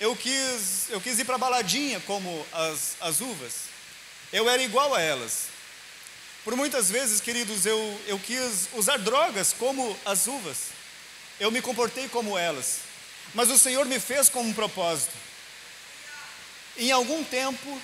eu 0.00 0.14
quis, 0.14 0.90
eu 0.90 1.00
quis 1.00 1.18
ir 1.18 1.24
para 1.24 1.36
a 1.36 1.38
baladinha 1.38 2.00
como 2.00 2.46
as, 2.52 2.96
as 3.00 3.20
uvas. 3.20 3.52
Eu 4.32 4.48
era 4.48 4.62
igual 4.62 4.94
a 4.94 5.00
elas. 5.00 5.46
Por 6.44 6.54
muitas 6.54 6.90
vezes, 6.90 7.20
queridos, 7.20 7.64
eu, 7.66 8.00
eu 8.06 8.18
quis 8.18 8.68
usar 8.74 8.98
drogas 8.98 9.54
como 9.58 9.98
as 10.04 10.26
uvas. 10.26 10.68
Eu 11.40 11.50
me 11.50 11.62
comportei 11.62 12.08
como 12.08 12.36
elas. 12.36 12.78
Mas 13.34 13.50
o 13.50 13.58
Senhor 13.58 13.86
me 13.86 13.98
fez 13.98 14.28
com 14.28 14.42
um 14.42 14.52
propósito. 14.52 15.14
Em 16.76 16.92
algum 16.92 17.24
tempo, 17.24 17.80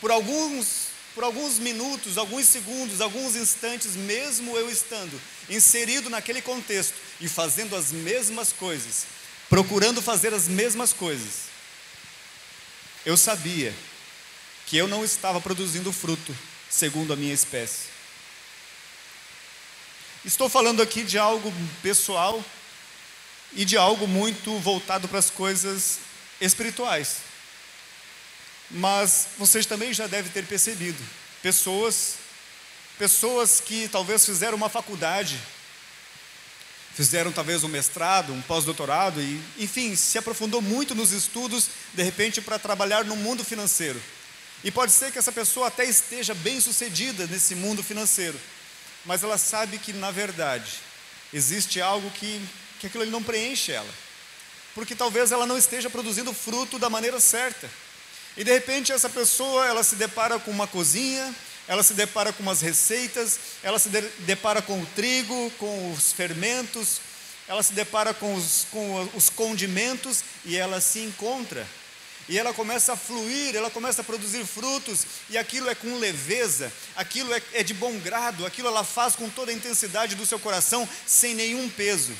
por 0.00 0.10
alguns, 0.10 0.88
por 1.14 1.24
alguns 1.24 1.58
minutos, 1.58 2.16
alguns 2.16 2.46
segundos, 2.48 3.00
alguns 3.00 3.36
instantes, 3.36 3.94
mesmo 3.94 4.56
eu 4.56 4.70
estando 4.70 5.20
inserido 5.50 6.08
naquele 6.08 6.40
contexto 6.40 6.94
e 7.20 7.28
fazendo 7.28 7.76
as 7.76 7.92
mesmas 7.92 8.52
coisas, 8.52 9.06
procurando 9.48 10.02
fazer 10.02 10.34
as 10.34 10.46
mesmas 10.46 10.92
coisas, 10.92 11.48
eu 13.04 13.16
sabia 13.16 13.74
que 14.66 14.76
eu 14.76 14.86
não 14.86 15.04
estava 15.04 15.40
produzindo 15.40 15.92
fruto 15.92 16.36
segundo 16.68 17.12
a 17.12 17.16
minha 17.16 17.32
espécie. 17.32 17.86
Estou 20.24 20.48
falando 20.48 20.82
aqui 20.82 21.02
de 21.02 21.16
algo 21.16 21.52
pessoal 21.82 22.44
e 23.54 23.64
de 23.64 23.76
algo 23.76 24.06
muito 24.06 24.58
voltado 24.58 25.08
para 25.08 25.18
as 25.18 25.30
coisas 25.30 26.00
espirituais. 26.40 27.18
Mas 28.70 29.28
vocês 29.38 29.64
também 29.64 29.94
já 29.94 30.06
devem 30.06 30.30
ter 30.30 30.44
percebido, 30.44 31.02
pessoas 31.42 32.16
pessoas 32.98 33.60
que 33.60 33.88
talvez 33.88 34.26
fizeram 34.26 34.56
uma 34.56 34.68
faculdade 34.68 35.38
fizeram 36.98 37.30
talvez 37.30 37.62
um 37.62 37.68
mestrado, 37.68 38.32
um 38.32 38.42
pós-doutorado 38.42 39.20
e, 39.20 39.40
enfim, 39.56 39.94
se 39.94 40.18
aprofundou 40.18 40.60
muito 40.60 40.96
nos 40.96 41.12
estudos, 41.12 41.68
de 41.94 42.02
repente 42.02 42.40
para 42.40 42.58
trabalhar 42.58 43.04
no 43.04 43.14
mundo 43.14 43.44
financeiro. 43.44 44.02
E 44.64 44.70
pode 44.72 44.90
ser 44.90 45.12
que 45.12 45.18
essa 45.18 45.30
pessoa 45.30 45.68
até 45.68 45.84
esteja 45.84 46.34
bem 46.34 46.60
sucedida 46.60 47.24
nesse 47.28 47.54
mundo 47.54 47.84
financeiro, 47.84 48.36
mas 49.04 49.22
ela 49.22 49.38
sabe 49.38 49.78
que 49.78 49.92
na 49.92 50.10
verdade 50.10 50.72
existe 51.32 51.80
algo 51.80 52.10
que, 52.10 52.44
que 52.80 52.88
aquilo 52.88 53.04
ali 53.04 53.12
não 53.12 53.22
preenche 53.22 53.70
ela, 53.70 53.94
porque 54.74 54.96
talvez 54.96 55.30
ela 55.30 55.46
não 55.46 55.56
esteja 55.56 55.88
produzindo 55.88 56.34
fruto 56.34 56.80
da 56.80 56.90
maneira 56.90 57.20
certa. 57.20 57.70
E 58.36 58.42
de 58.42 58.52
repente 58.52 58.90
essa 58.90 59.08
pessoa 59.08 59.64
ela 59.64 59.84
se 59.84 59.94
depara 59.94 60.40
com 60.40 60.50
uma 60.50 60.66
cozinha, 60.66 61.32
ela 61.68 61.82
se 61.82 61.92
depara 61.92 62.32
com 62.32 62.42
umas 62.42 62.62
receitas, 62.62 63.38
ela 63.62 63.78
se 63.78 63.90
depara 64.20 64.62
com 64.62 64.80
o 64.80 64.86
trigo, 64.96 65.52
com 65.58 65.92
os 65.92 66.12
fermentos, 66.12 66.98
ela 67.46 67.62
se 67.62 67.74
depara 67.74 68.14
com 68.14 68.34
os, 68.34 68.66
com 68.70 69.10
os 69.14 69.28
condimentos 69.28 70.24
e 70.46 70.56
ela 70.56 70.80
se 70.80 71.00
encontra. 71.00 71.66
E 72.26 72.38
ela 72.38 72.52
começa 72.52 72.92
a 72.92 72.96
fluir, 72.96 73.54
ela 73.54 73.70
começa 73.70 74.02
a 74.02 74.04
produzir 74.04 74.44
frutos, 74.44 75.06
e 75.30 75.38
aquilo 75.38 75.68
é 75.68 75.74
com 75.74 75.98
leveza, 75.98 76.70
aquilo 76.94 77.32
é, 77.32 77.42
é 77.54 77.62
de 77.62 77.72
bom 77.72 77.98
grado, 77.98 78.44
aquilo 78.44 78.68
ela 78.68 78.84
faz 78.84 79.14
com 79.14 79.30
toda 79.30 79.50
a 79.50 79.54
intensidade 79.54 80.14
do 80.14 80.26
seu 80.26 80.38
coração, 80.38 80.86
sem 81.06 81.34
nenhum 81.34 81.70
peso. 81.70 82.12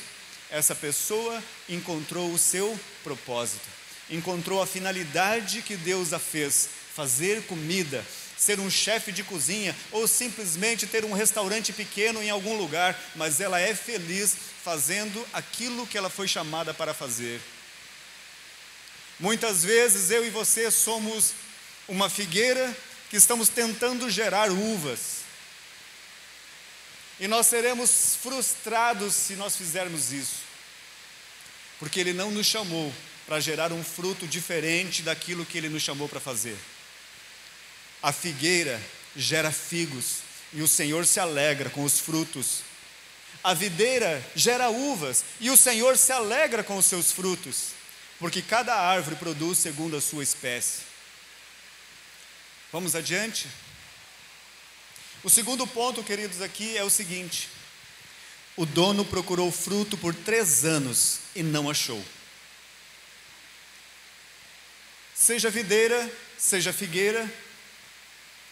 Essa 0.49 0.73
pessoa 0.73 1.43
encontrou 1.67 2.31
o 2.31 2.39
seu 2.39 2.79
propósito, 3.03 3.67
encontrou 4.09 4.63
a 4.63 4.67
finalidade 4.67 5.61
que 5.61 5.75
Deus 5.75 6.11
a 6.11 6.17
fez: 6.17 6.69
fazer 6.99 7.43
comida, 7.43 8.05
ser 8.37 8.59
um 8.59 8.69
chefe 8.69 9.13
de 9.13 9.23
cozinha 9.23 9.73
ou 9.89 10.05
simplesmente 10.05 10.85
ter 10.85 11.05
um 11.05 11.13
restaurante 11.13 11.71
pequeno 11.71 12.21
em 12.21 12.29
algum 12.29 12.57
lugar, 12.57 12.93
mas 13.15 13.39
ela 13.39 13.57
é 13.57 13.73
feliz 13.73 14.35
fazendo 14.61 15.25
aquilo 15.31 15.87
que 15.87 15.97
ela 15.97 16.09
foi 16.09 16.27
chamada 16.27 16.73
para 16.73 16.93
fazer. 16.93 17.39
Muitas 19.17 19.63
vezes 19.63 20.11
eu 20.11 20.25
e 20.25 20.29
você 20.29 20.69
somos 20.69 21.31
uma 21.87 22.09
figueira 22.09 22.75
que 23.09 23.15
estamos 23.15 23.47
tentando 23.47 24.09
gerar 24.09 24.51
uvas. 24.51 25.19
E 27.17 27.29
nós 27.29 27.47
seremos 27.47 28.17
frustrados 28.21 29.13
se 29.13 29.37
nós 29.37 29.55
fizermos 29.55 30.11
isso, 30.11 30.41
porque 31.79 32.01
Ele 32.01 32.11
não 32.11 32.29
nos 32.29 32.45
chamou 32.45 32.93
para 33.25 33.39
gerar 33.39 33.71
um 33.71 33.85
fruto 33.85 34.27
diferente 34.27 35.01
daquilo 35.01 35.45
que 35.45 35.57
Ele 35.57 35.69
nos 35.69 35.81
chamou 35.81 36.09
para 36.09 36.19
fazer. 36.19 36.57
A 38.01 38.11
figueira 38.11 38.81
gera 39.15 39.51
figos 39.51 40.17
e 40.53 40.61
o 40.61 40.67
Senhor 40.67 41.05
se 41.05 41.19
alegra 41.19 41.69
com 41.69 41.83
os 41.83 41.99
frutos. 41.99 42.61
A 43.43 43.53
videira 43.53 44.25
gera 44.35 44.69
uvas 44.69 45.23
e 45.39 45.49
o 45.49 45.57
Senhor 45.57 45.97
se 45.97 46.11
alegra 46.11 46.63
com 46.63 46.77
os 46.77 46.85
seus 46.85 47.11
frutos, 47.11 47.69
porque 48.17 48.41
cada 48.41 48.75
árvore 48.75 49.15
produz 49.15 49.57
segundo 49.57 49.95
a 49.95 50.01
sua 50.01 50.23
espécie. 50.23 50.81
Vamos 52.71 52.95
adiante? 52.95 53.47
O 55.23 55.29
segundo 55.29 55.67
ponto, 55.67 56.03
queridos, 56.03 56.41
aqui 56.41 56.77
é 56.77 56.83
o 56.83 56.89
seguinte: 56.89 57.49
o 58.55 58.65
dono 58.65 59.03
procurou 59.03 59.51
fruto 59.51 59.97
por 59.97 60.13
três 60.13 60.63
anos 60.63 61.19
e 61.35 61.43
não 61.43 61.69
achou. 61.69 62.03
Seja 65.15 65.49
videira, 65.49 66.09
seja 66.37 66.71
figueira, 66.71 67.29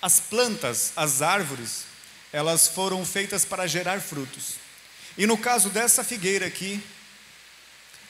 as 0.02 0.20
plantas, 0.20 0.94
as 0.96 1.22
árvores, 1.22 1.86
elas 2.32 2.68
foram 2.68 3.06
feitas 3.06 3.46
para 3.46 3.68
gerar 3.68 4.02
frutos. 4.02 4.56
E 5.18 5.26
no 5.26 5.38
caso 5.38 5.70
dessa 5.70 6.04
figueira 6.04 6.46
aqui, 6.46 6.82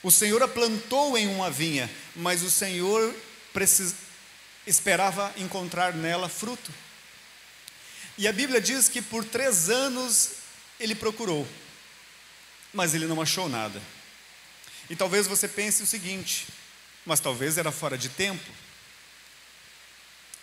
o 0.02 0.10
Senhor 0.10 0.42
a 0.42 0.48
plantou 0.48 1.16
em 1.16 1.26
uma 1.26 1.50
vinha, 1.50 1.90
mas 2.14 2.42
o 2.42 2.50
Senhor 2.50 3.14
precis... 3.52 3.94
esperava 4.66 5.32
encontrar 5.36 5.94
nela 5.94 6.28
fruto. 6.28 6.72
E 8.16 8.28
a 8.28 8.32
Bíblia 8.32 8.60
diz 8.60 8.88
que 8.88 9.00
por 9.00 9.24
três 9.24 9.70
anos 9.70 10.32
ele 10.78 10.94
procurou, 10.94 11.46
mas 12.72 12.94
ele 12.94 13.06
não 13.06 13.20
achou 13.20 13.48
nada. 13.48 13.80
E 14.90 14.96
talvez 14.96 15.26
você 15.26 15.48
pense 15.48 15.82
o 15.82 15.86
seguinte: 15.86 16.46
mas 17.06 17.20
talvez 17.20 17.56
era 17.58 17.72
fora 17.72 17.96
de 17.96 18.08
tempo. 18.08 18.50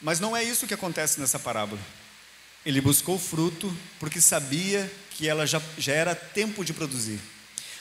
Mas 0.02 0.20
não 0.20 0.36
é 0.36 0.44
isso 0.44 0.68
que 0.68 0.74
acontece 0.74 1.20
nessa 1.20 1.40
parábola. 1.40 1.82
Ele 2.66 2.82
buscou 2.82 3.20
fruto 3.20 3.76
porque 4.00 4.20
sabia 4.20 4.92
que 5.12 5.28
ela 5.28 5.46
já, 5.46 5.62
já 5.78 5.94
era 5.94 6.16
tempo 6.16 6.66
de 6.66 6.74
produzir. 6.74 7.20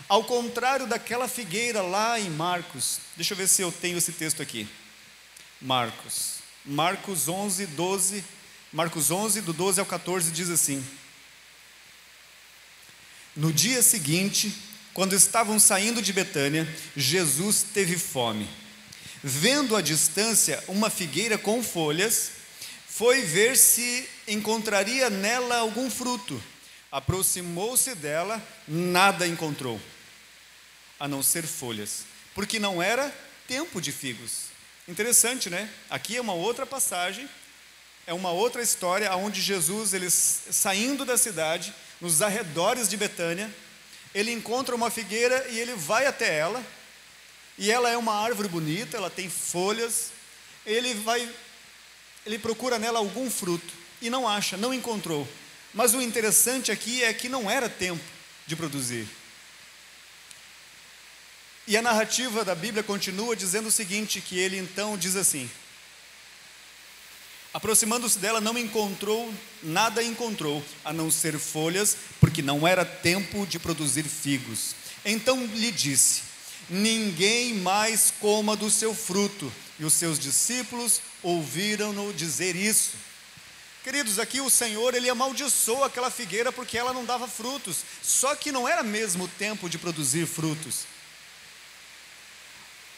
Ao 0.08 0.24
contrário 0.24 0.86
daquela 0.86 1.26
figueira 1.26 1.82
lá 1.82 2.20
em 2.20 2.30
Marcos, 2.30 2.98
deixa 3.16 3.32
eu 3.32 3.38
ver 3.38 3.48
se 3.48 3.62
eu 3.62 3.72
tenho 3.72 3.98
esse 3.98 4.12
texto 4.12 4.42
aqui. 4.42 4.68
Marcos, 5.60 6.36
Marcos 6.64 7.28
11, 7.28 7.66
12 7.66 8.24
Marcos 8.74 9.12
11, 9.12 9.40
do 9.42 9.52
12 9.52 9.78
ao 9.78 9.86
14, 9.86 10.32
diz 10.32 10.50
assim: 10.50 10.84
No 13.36 13.52
dia 13.52 13.80
seguinte, 13.80 14.52
quando 14.92 15.12
estavam 15.12 15.60
saindo 15.60 16.02
de 16.02 16.12
Betânia, 16.12 16.66
Jesus 16.96 17.64
teve 17.72 17.96
fome. 17.96 18.50
Vendo 19.26 19.74
à 19.74 19.80
distância 19.80 20.62
uma 20.68 20.90
figueira 20.90 21.38
com 21.38 21.62
folhas, 21.62 22.32
foi 22.86 23.22
ver 23.22 23.56
se 23.56 24.06
encontraria 24.28 25.08
nela 25.08 25.56
algum 25.56 25.90
fruto. 25.90 26.40
Aproximou-se 26.92 27.94
dela, 27.94 28.40
nada 28.68 29.26
encontrou, 29.26 29.80
a 31.00 31.08
não 31.08 31.22
ser 31.22 31.46
folhas, 31.46 32.04
porque 32.34 32.58
não 32.58 32.82
era 32.82 33.10
tempo 33.48 33.80
de 33.80 33.90
figos. 33.90 34.48
Interessante, 34.86 35.48
né? 35.48 35.70
Aqui 35.88 36.18
é 36.18 36.20
uma 36.20 36.34
outra 36.34 36.66
passagem 36.66 37.26
é 38.06 38.12
uma 38.12 38.30
outra 38.30 38.62
história 38.62 39.14
onde 39.16 39.40
Jesus, 39.40 39.94
ele, 39.94 40.10
saindo 40.10 41.04
da 41.04 41.16
cidade, 41.16 41.72
nos 42.00 42.20
arredores 42.20 42.88
de 42.88 42.96
Betânia, 42.96 43.50
ele 44.14 44.30
encontra 44.30 44.74
uma 44.74 44.90
figueira 44.90 45.46
e 45.48 45.58
ele 45.58 45.74
vai 45.74 46.06
até 46.06 46.36
ela, 46.36 46.62
e 47.56 47.70
ela 47.70 47.88
é 47.88 47.96
uma 47.96 48.14
árvore 48.14 48.48
bonita, 48.48 48.96
ela 48.96 49.10
tem 49.10 49.30
folhas, 49.30 50.10
ele 50.66 50.94
vai, 50.94 51.28
ele 52.26 52.38
procura 52.38 52.78
nela 52.78 52.98
algum 52.98 53.30
fruto, 53.30 53.72
e 54.02 54.10
não 54.10 54.28
acha, 54.28 54.56
não 54.56 54.74
encontrou. 54.74 55.26
Mas 55.72 55.94
o 55.94 56.00
interessante 56.00 56.70
aqui 56.70 57.02
é 57.02 57.12
que 57.12 57.28
não 57.28 57.50
era 57.50 57.68
tempo 57.68 58.04
de 58.46 58.54
produzir. 58.54 59.08
E 61.66 61.76
a 61.76 61.82
narrativa 61.82 62.44
da 62.44 62.54
Bíblia 62.54 62.82
continua 62.82 63.34
dizendo 63.34 63.68
o 63.68 63.72
seguinte: 63.72 64.20
que 64.20 64.38
ele 64.38 64.58
então 64.58 64.98
diz 64.98 65.16
assim: 65.16 65.50
Aproximando-se 67.54 68.18
dela, 68.18 68.40
não 68.40 68.58
encontrou, 68.58 69.32
nada 69.62 70.02
encontrou, 70.02 70.62
a 70.84 70.92
não 70.92 71.10
ser 71.10 71.38
folhas, 71.38 71.96
porque 72.20 72.42
não 72.42 72.66
era 72.66 72.84
tempo 72.84 73.46
de 73.46 73.58
produzir 73.58 74.04
figos. 74.04 74.74
Então 75.04 75.46
lhe 75.46 75.72
disse: 75.72 76.22
Ninguém 76.68 77.54
mais 77.54 78.12
coma 78.20 78.56
do 78.56 78.70
seu 78.70 78.94
fruto. 78.94 79.52
E 79.78 79.84
os 79.84 79.94
seus 79.94 80.18
discípulos 80.18 81.00
ouviram-no 81.22 82.12
dizer 82.12 82.54
isso. 82.54 82.92
Queridos, 83.82 84.18
aqui 84.18 84.40
o 84.40 84.48
Senhor, 84.48 84.94
ele 84.94 85.10
amaldiçoou 85.10 85.84
aquela 85.84 86.10
figueira 86.10 86.50
porque 86.50 86.78
ela 86.78 86.92
não 86.92 87.04
dava 87.04 87.28
frutos. 87.28 87.78
Só 88.02 88.34
que 88.34 88.50
não 88.50 88.66
era 88.66 88.82
mesmo 88.82 89.28
tempo 89.28 89.68
de 89.68 89.76
produzir 89.76 90.26
frutos. 90.26 90.86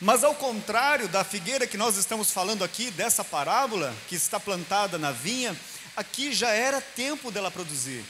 Mas 0.01 0.23
ao 0.23 0.35
contrário 0.35 1.09
da 1.09 1.25
figueira 1.25 1.67
que 1.67 1.79
nós 1.79 1.97
estamos 1.97 2.31
falando 2.31 2.63
aqui, 2.63 2.91
dessa 2.91 3.25
parábola, 3.25 3.95
que 4.09 4.15
está 4.15 4.39
plantada 4.39 4.99
na 4.99 5.11
vinha, 5.11 5.59
aqui 5.97 6.33
já 6.33 6.51
era 6.51 6.81
tempo 6.81 7.31
dela 7.31 7.51
produzir. 7.51 8.05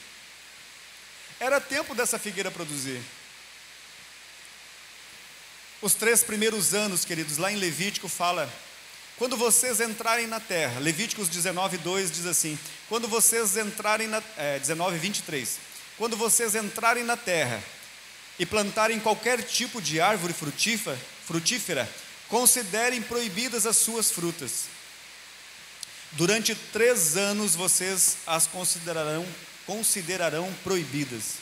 Era 1.38 1.60
tempo 1.60 1.94
dessa 1.94 2.18
figueira 2.18 2.50
produzir. 2.50 3.00
Os 5.82 5.94
três 5.94 6.22
primeiros 6.22 6.72
anos, 6.72 7.04
queridos, 7.04 7.36
lá 7.36 7.52
em 7.52 7.56
Levítico 7.56 8.08
fala: 8.08 8.52
quando 9.16 9.36
vocês 9.36 9.80
entrarem 9.80 10.26
na 10.26 10.40
terra, 10.40 10.78
Levíticos 10.78 11.28
19, 11.28 11.78
2 11.78 12.10
diz 12.10 12.26
assim: 12.26 12.58
quando 12.88 13.08
vocês 13.08 13.56
entrarem 13.56 14.08
na. 14.08 14.22
É, 14.36 14.58
19, 14.58 14.98
23. 14.98 15.58
Quando 15.98 16.16
vocês 16.16 16.54
entrarem 16.54 17.04
na 17.04 17.16
terra 17.16 17.62
e 18.38 18.44
plantarem 18.44 19.00
qualquer 19.00 19.42
tipo 19.42 19.80
de 19.80 20.00
árvore 20.00 20.34
frutífera, 20.34 20.98
frutífera, 21.24 21.90
considerem 22.28 23.00
proibidas 23.00 23.66
as 23.66 23.76
suas 23.76 24.10
frutas. 24.10 24.64
Durante 26.12 26.54
três 26.54 27.16
anos 27.16 27.54
vocês 27.54 28.18
as 28.26 28.46
considerarão, 28.46 29.26
considerarão 29.66 30.52
proibidas, 30.62 31.34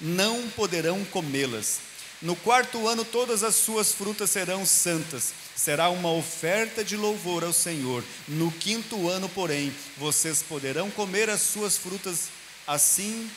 não 0.00 0.48
poderão 0.50 1.04
comê-las. 1.06 1.91
No 2.22 2.36
quarto 2.36 2.86
ano, 2.86 3.04
todas 3.04 3.42
as 3.42 3.56
suas 3.56 3.90
frutas 3.90 4.30
serão 4.30 4.64
santas, 4.64 5.34
será 5.56 5.90
uma 5.90 6.12
oferta 6.12 6.84
de 6.84 6.96
louvor 6.96 7.42
ao 7.42 7.52
Senhor. 7.52 8.04
No 8.28 8.52
quinto 8.52 9.08
ano, 9.08 9.28
porém, 9.28 9.74
vocês 9.96 10.40
poderão 10.40 10.88
comer 10.88 11.28
as 11.28 11.40
suas 11.40 11.76
frutas, 11.76 12.28
assim 12.64 13.28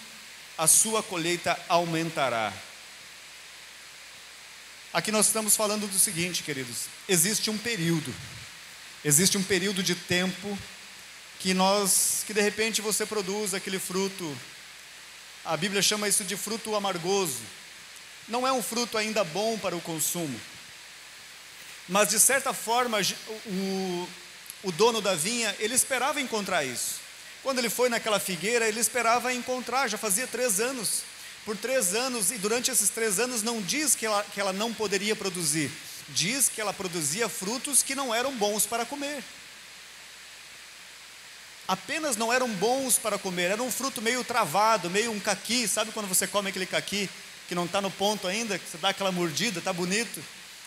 a 0.55 0.67
sua 0.67 1.01
colheita 1.01 1.59
aumentará. 1.67 2.53
Aqui 4.93 5.11
nós 5.11 5.25
estamos 5.25 5.55
falando 5.55 5.87
do 5.91 5.99
seguinte, 5.99 6.43
queridos: 6.43 6.85
existe 7.09 7.49
um 7.49 7.57
período, 7.57 8.13
existe 9.03 9.35
um 9.35 9.43
período 9.43 9.81
de 9.81 9.95
tempo 9.95 10.57
que 11.39 11.55
nós, 11.55 12.23
que 12.25 12.33
de 12.35 12.41
repente 12.41 12.81
você 12.81 13.03
produz 13.03 13.55
aquele 13.55 13.79
fruto, 13.79 14.37
a 15.43 15.57
Bíblia 15.57 15.81
chama 15.81 16.07
isso 16.07 16.23
de 16.23 16.37
fruto 16.37 16.75
amargoso. 16.75 17.41
Não 18.27 18.45
é 18.45 18.51
um 18.51 18.63
fruto 18.63 18.97
ainda 18.97 19.23
bom 19.23 19.57
para 19.57 19.75
o 19.75 19.81
consumo, 19.81 20.39
mas 21.87 22.09
de 22.09 22.19
certa 22.19 22.53
forma 22.53 22.99
o, 23.45 24.09
o 24.63 24.71
dono 24.71 24.99
da 24.99 25.13
vinha 25.13 25.55
ele 25.59 25.75
esperava 25.75 26.19
encontrar 26.19 26.63
isso. 26.63 27.05
Quando 27.43 27.59
ele 27.59 27.69
foi 27.69 27.89
naquela 27.89 28.19
figueira, 28.19 28.67
ele 28.67 28.79
esperava 28.79 29.31
encontrar, 29.31 29.87
já 29.87 29.99
fazia 29.99 30.25
três 30.25 30.59
anos. 30.59 31.03
Por 31.45 31.55
três 31.55 31.93
anos, 31.93 32.31
e 32.31 32.39
durante 32.39 32.71
esses 32.71 32.89
três 32.89 33.19
anos 33.19 33.43
não 33.43 33.61
diz 33.61 33.93
que 33.93 34.03
ela, 34.07 34.25
que 34.33 34.41
ela 34.41 34.51
não 34.51 34.73
poderia 34.73 35.15
produzir, 35.15 35.71
diz 36.09 36.49
que 36.49 36.59
ela 36.59 36.73
produzia 36.73 37.29
frutos 37.29 37.83
que 37.83 37.93
não 37.93 38.11
eram 38.11 38.35
bons 38.35 38.65
para 38.65 38.83
comer. 38.83 39.23
Apenas 41.67 42.17
não 42.17 42.33
eram 42.33 42.49
bons 42.49 42.97
para 42.97 43.19
comer, 43.19 43.51
era 43.51 43.61
um 43.61 43.71
fruto 43.71 44.01
meio 44.01 44.23
travado, 44.23 44.89
meio 44.89 45.11
um 45.11 45.19
caqui, 45.19 45.67
sabe 45.67 45.91
quando 45.91 46.07
você 46.07 46.25
come 46.25 46.49
aquele 46.49 46.65
caqui 46.65 47.07
que 47.47 47.55
não 47.55 47.65
está 47.65 47.81
no 47.81 47.91
ponto 47.91 48.27
ainda, 48.27 48.57
que 48.57 48.69
você 48.69 48.77
dá 48.77 48.89
aquela 48.89 49.11
mordida, 49.11 49.59
está 49.59 49.71
bonito, 49.71 50.23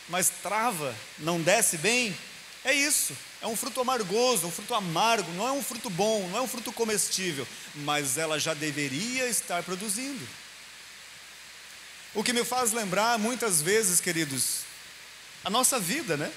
mas 0.09 0.31
trava, 0.43 0.95
não 1.19 1.41
desce 1.41 1.77
bem? 1.77 2.17
É 2.65 2.73
isso, 2.73 3.17
é 3.41 3.47
um 3.47 3.57
fruto 3.57 3.81
amargoso, 3.81 4.47
um 4.47 4.51
fruto 4.51 4.75
amargo, 4.75 5.31
não 5.33 5.47
é 5.47 5.53
um 5.53 5.63
fruto 5.63 5.89
bom, 5.89 6.29
não 6.29 6.39
é 6.39 6.43
um 6.43 6.49
fruto 6.49 6.73
comestível, 6.73 7.47
mas 7.77 8.19
ela 8.19 8.39
já 8.39 8.55
deveria 8.55 9.29
estar 9.29 9.63
produzindo. 9.63 10.27
O 12.15 12.25
que 12.25 12.33
me 12.33 12.45
faz 12.45 12.73
lembrar 12.73 13.19
muitas 13.19 13.63
vezes, 13.63 14.01
queridos, 14.01 14.61
a 15.45 15.51
nossa 15.51 15.79
vida, 15.79 16.17
né? 16.17 16.33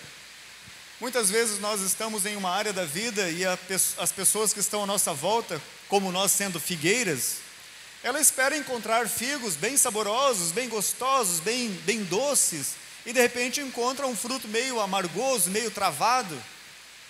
Muitas 1.00 1.32
vezes 1.32 1.60
nós 1.60 1.82
estamos 1.82 2.28
em 2.28 2.36
uma 2.36 2.52
área 2.52 2.72
da 2.72 2.86
vida 2.86 3.30
e 3.32 3.44
a, 3.44 3.58
as 3.98 4.12
pessoas 4.12 4.54
que 4.54 4.60
estão 4.60 4.84
à 4.84 4.86
nossa 4.86 5.12
volta, 5.12 5.60
como 5.88 6.12
nós 6.12 6.32
sendo 6.32 6.60
figueiras, 6.60 7.38
Ela 8.04 8.20
espera 8.20 8.58
encontrar 8.58 9.08
figos 9.08 9.56
bem 9.56 9.78
saborosos, 9.78 10.52
bem 10.52 10.68
gostosos, 10.68 11.40
bem, 11.40 11.70
bem 11.86 12.04
doces, 12.04 12.74
e 13.06 13.14
de 13.14 13.22
repente 13.22 13.62
encontra 13.62 14.08
um 14.08 14.16
fruto 14.16 14.48
meio 14.48 14.80
amargoso, 14.80 15.52
meio 15.52 15.70
travado. 15.70 16.42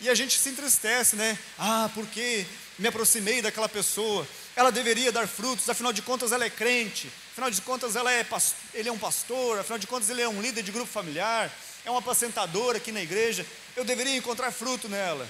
E 0.02 0.10
a 0.10 0.16
gente 0.16 0.38
se 0.38 0.50
entristece, 0.50 1.16
né? 1.16 1.38
Ah, 1.58 1.90
porque 1.94 2.46
me 2.78 2.90
aproximei 2.90 3.42
daquela 3.42 3.70
pessoa, 3.70 4.28
ela 4.54 4.72
deveria 4.72 5.14
dar 5.14 5.28
frutos, 5.28 5.70
afinal 5.70 5.94
de 5.94 6.02
contas 6.02 6.34
ela 6.34 6.44
é 6.44 6.50
crente, 6.50 7.10
afinal 7.32 7.50
de 7.50 7.62
contas 7.62 7.96
ela 7.96 8.12
é, 8.12 8.26
ele 8.74 8.90
é 8.90 8.92
um 8.92 8.98
pastor, 8.98 9.60
afinal 9.60 9.80
de 9.80 9.88
contas 9.88 10.10
ele 10.10 10.22
é 10.22 10.28
um 10.28 10.42
líder 10.42 10.62
de 10.62 10.72
grupo 10.72 10.92
familiar, 10.92 11.50
é 11.86 11.90
uma 11.90 12.00
apacentadora 12.00 12.80
aqui 12.80 12.92
na 12.92 13.02
igreja, 13.02 13.46
eu 13.78 13.86
deveria 13.86 14.18
encontrar 14.18 14.52
fruto 14.52 14.90
nela. 14.90 15.26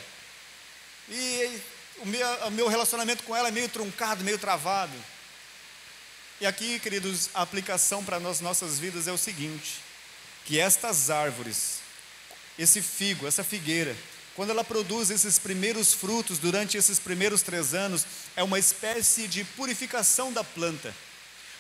E 1.08 1.62
o 2.00 2.06
meu, 2.06 2.28
o 2.48 2.52
meu 2.52 2.68
relacionamento 2.68 3.24
com 3.24 3.36
ela 3.36 3.50
é 3.50 3.52
meio 3.52 3.70
truncado, 3.70 4.24
meio 4.24 4.40
travado. 4.40 4.94
E 6.42 6.46
aqui, 6.48 6.80
queridos, 6.80 7.30
a 7.36 7.44
aplicação 7.44 8.04
para 8.04 8.18
as 8.18 8.42
nossas 8.42 8.80
vidas 8.80 9.08
é 9.08 9.12
o 9.12 9.18
seguinte: 9.18 9.80
que 10.44 10.60
estas 10.60 11.12
árvores, 11.12 11.82
esse 12.58 12.82
figo, 12.82 13.28
essa 13.28 13.44
figueira, 13.44 13.96
quando 14.36 14.50
ela 14.50 14.64
produz 14.64 15.12
esses 15.12 15.38
primeiros 15.38 15.94
frutos 15.94 16.40
durante 16.40 16.78
esses 16.78 16.98
primeiros 16.98 17.44
três 17.44 17.76
anos, 17.76 18.08
é 18.36 18.42
uma 18.42 18.58
espécie 18.58 19.28
de 19.28 19.44
purificação 19.44 20.34
da 20.34 20.44
planta. 20.44 20.92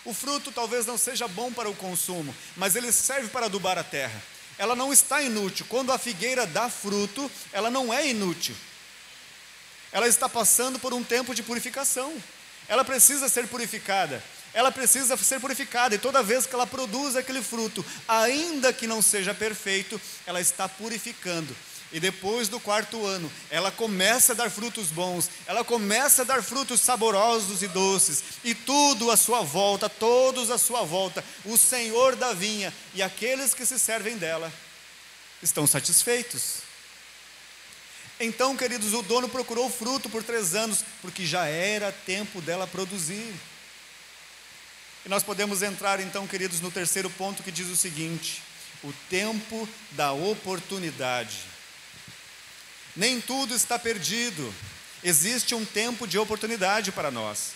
O 0.04 0.16
fruto 0.16 0.52
talvez 0.52 0.88
não 0.88 0.98
seja 0.98 1.28
bom 1.28 1.54
para 1.54 1.70
o 1.70 1.76
consumo, 1.76 2.36
mas 2.58 2.76
ele 2.76 2.92
serve 2.92 3.28
para 3.28 3.46
adubar 3.46 3.78
a 3.78 3.84
terra. 3.84 4.20
Ela 4.58 4.76
não 4.76 4.92
está 4.92 5.22
inútil. 5.22 5.64
Quando 5.70 5.92
a 5.92 6.00
figueira 6.00 6.48
dá 6.48 6.72
fruto, 6.72 7.30
ela 7.54 7.70
não 7.70 7.94
é 7.94 8.08
inútil. 8.08 8.56
Ela 9.92 10.08
está 10.08 10.28
passando 10.28 10.80
por 10.80 10.92
um 10.92 11.04
tempo 11.04 11.36
de 11.36 11.44
purificação. 11.44 12.12
Ela 12.68 12.84
precisa 12.84 13.30
ser 13.30 13.48
purificada. 13.48 14.24
Ela 14.54 14.72
precisa 14.72 15.16
ser 15.18 15.40
purificada, 15.40 15.96
e 15.96 16.00
toda 16.00 16.24
vez 16.24 16.46
que 16.46 16.54
ela 16.54 16.68
produz 16.68 17.16
aquele 17.16 17.42
fruto, 17.42 17.86
ainda 18.08 18.74
que 18.74 18.86
não 18.86 19.02
seja 19.02 19.34
perfeito, 19.34 20.00
ela 20.26 20.42
está 20.42 20.68
purificando. 20.68 21.56
E 21.94 22.00
depois 22.00 22.48
do 22.48 22.60
quarto 22.60 23.06
ano, 23.06 23.30
ela 23.50 23.70
começa 23.70 24.32
a 24.32 24.36
dar 24.36 24.50
frutos 24.50 24.88
bons, 24.88 25.30
ela 25.46 25.64
começa 25.64 26.22
a 26.22 26.26
dar 26.26 26.42
frutos 26.42 26.80
saborosos 26.80 27.62
e 27.62 27.68
doces, 27.68 28.24
e 28.44 28.56
tudo 28.56 29.12
à 29.12 29.18
sua 29.18 29.42
volta, 29.42 29.90
todos 29.90 30.50
à 30.50 30.58
sua 30.58 30.84
volta, 30.84 31.24
o 31.44 31.58
Senhor 31.58 32.16
da 32.16 32.32
vinha 32.32 32.74
e 32.94 33.02
aqueles 33.02 33.54
que 33.54 33.66
se 33.66 33.78
servem 33.78 34.18
dela 34.18 34.52
estão 35.44 35.68
satisfeitos. 35.68 36.60
Então, 38.20 38.56
queridos, 38.56 38.94
o 38.94 39.02
dono 39.02 39.28
procurou 39.28 39.70
fruto 39.70 40.08
por 40.08 40.24
três 40.24 40.54
anos, 40.54 40.86
porque 41.02 41.26
já 41.26 41.46
era 41.46 41.92
tempo 41.92 42.40
dela 42.40 42.68
produzir. 42.68 43.34
E 45.06 45.10
nós 45.10 45.24
podemos 45.24 45.64
entrar, 45.64 46.00
então, 46.00 46.28
queridos, 46.28 46.62
no 46.62 46.70
terceiro 46.70 47.10
ponto 47.10 47.42
que 47.42 47.52
diz 47.52 47.68
o 47.68 47.76
seguinte: 47.76 48.44
o 48.84 48.94
tempo 49.10 49.68
da 49.92 50.12
oportunidade. 50.12 51.40
Nem 52.96 53.22
tudo 53.22 53.56
está 53.56 53.80
perdido. 53.80 54.54
Existe 55.04 55.56
um 55.56 55.66
tempo 55.66 56.08
de 56.08 56.20
oportunidade 56.20 56.92
para 56.92 57.10
nós. 57.10 57.54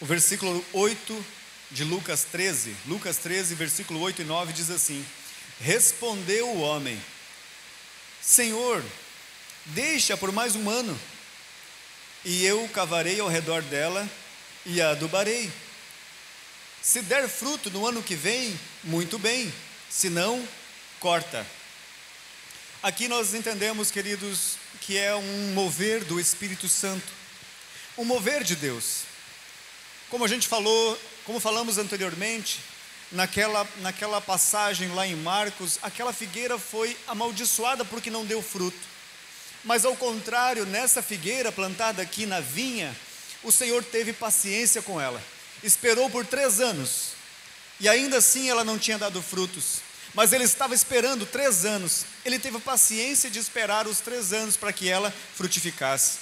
O 0.00 0.04
versículo 0.04 0.64
8 0.72 1.41
de 1.72 1.84
Lucas 1.84 2.24
13, 2.30 2.76
Lucas 2.86 3.16
13, 3.16 3.54
versículo 3.54 4.00
8 4.00 4.22
e 4.22 4.24
9 4.24 4.52
diz 4.52 4.70
assim: 4.70 5.04
Respondeu 5.60 6.48
o 6.48 6.60
homem: 6.60 7.00
Senhor, 8.20 8.84
deixa 9.66 10.16
por 10.16 10.30
mais 10.30 10.54
um 10.54 10.68
ano 10.68 10.98
e 12.24 12.44
eu 12.44 12.68
cavarei 12.68 13.20
ao 13.20 13.28
redor 13.28 13.62
dela 13.62 14.08
e 14.64 14.80
a 14.80 14.90
adubarei. 14.90 15.50
Se 16.80 17.00
der 17.02 17.28
fruto 17.28 17.70
no 17.70 17.86
ano 17.86 18.02
que 18.02 18.14
vem, 18.14 18.58
muito 18.84 19.18
bem, 19.18 19.52
se 19.88 20.08
não, 20.08 20.46
corta. 21.00 21.46
Aqui 22.82 23.06
nós 23.06 23.34
entendemos, 23.34 23.90
queridos, 23.90 24.56
que 24.80 24.98
é 24.98 25.14
um 25.14 25.52
mover 25.54 26.04
do 26.04 26.18
Espírito 26.18 26.68
Santo, 26.68 27.06
um 27.96 28.04
mover 28.04 28.42
de 28.42 28.56
Deus. 28.56 29.02
Como 30.10 30.24
a 30.24 30.28
gente 30.28 30.48
falou, 30.48 31.00
como 31.24 31.40
falamos 31.40 31.78
anteriormente, 31.78 32.60
naquela, 33.12 33.66
naquela 33.80 34.20
passagem 34.20 34.88
lá 34.94 35.06
em 35.06 35.14
Marcos, 35.14 35.78
aquela 35.82 36.12
figueira 36.12 36.58
foi 36.58 36.96
amaldiçoada 37.06 37.84
porque 37.84 38.10
não 38.10 38.24
deu 38.24 38.42
fruto. 38.42 38.78
Mas 39.64 39.84
ao 39.84 39.94
contrário, 39.94 40.66
nessa 40.66 41.02
figueira 41.02 41.52
plantada 41.52 42.02
aqui 42.02 42.26
na 42.26 42.40
vinha, 42.40 42.96
o 43.42 43.52
Senhor 43.52 43.84
teve 43.84 44.12
paciência 44.12 44.82
com 44.82 45.00
ela, 45.00 45.22
esperou 45.62 46.10
por 46.10 46.26
três 46.26 46.60
anos, 46.60 47.12
e 47.78 47.88
ainda 47.88 48.18
assim 48.18 48.48
ela 48.48 48.64
não 48.64 48.78
tinha 48.78 48.98
dado 48.98 49.22
frutos. 49.22 49.80
Mas 50.14 50.32
ele 50.32 50.44
estava 50.44 50.74
esperando 50.74 51.24
três 51.24 51.64
anos, 51.64 52.04
ele 52.24 52.38
teve 52.38 52.58
paciência 52.58 53.30
de 53.30 53.38
esperar 53.38 53.86
os 53.86 54.00
três 54.00 54.32
anos 54.32 54.56
para 54.56 54.72
que 54.72 54.88
ela 54.88 55.12
frutificasse. 55.34 56.18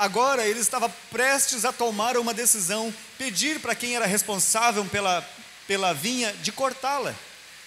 Agora 0.00 0.46
ele 0.46 0.60
estava 0.60 0.88
prestes 1.10 1.66
a 1.66 1.74
tomar 1.74 2.16
uma 2.16 2.32
decisão, 2.32 2.90
pedir 3.18 3.60
para 3.60 3.74
quem 3.74 3.96
era 3.96 4.06
responsável 4.06 4.82
pela, 4.86 5.22
pela 5.66 5.92
vinha 5.92 6.32
de 6.40 6.50
cortá-la, 6.50 7.14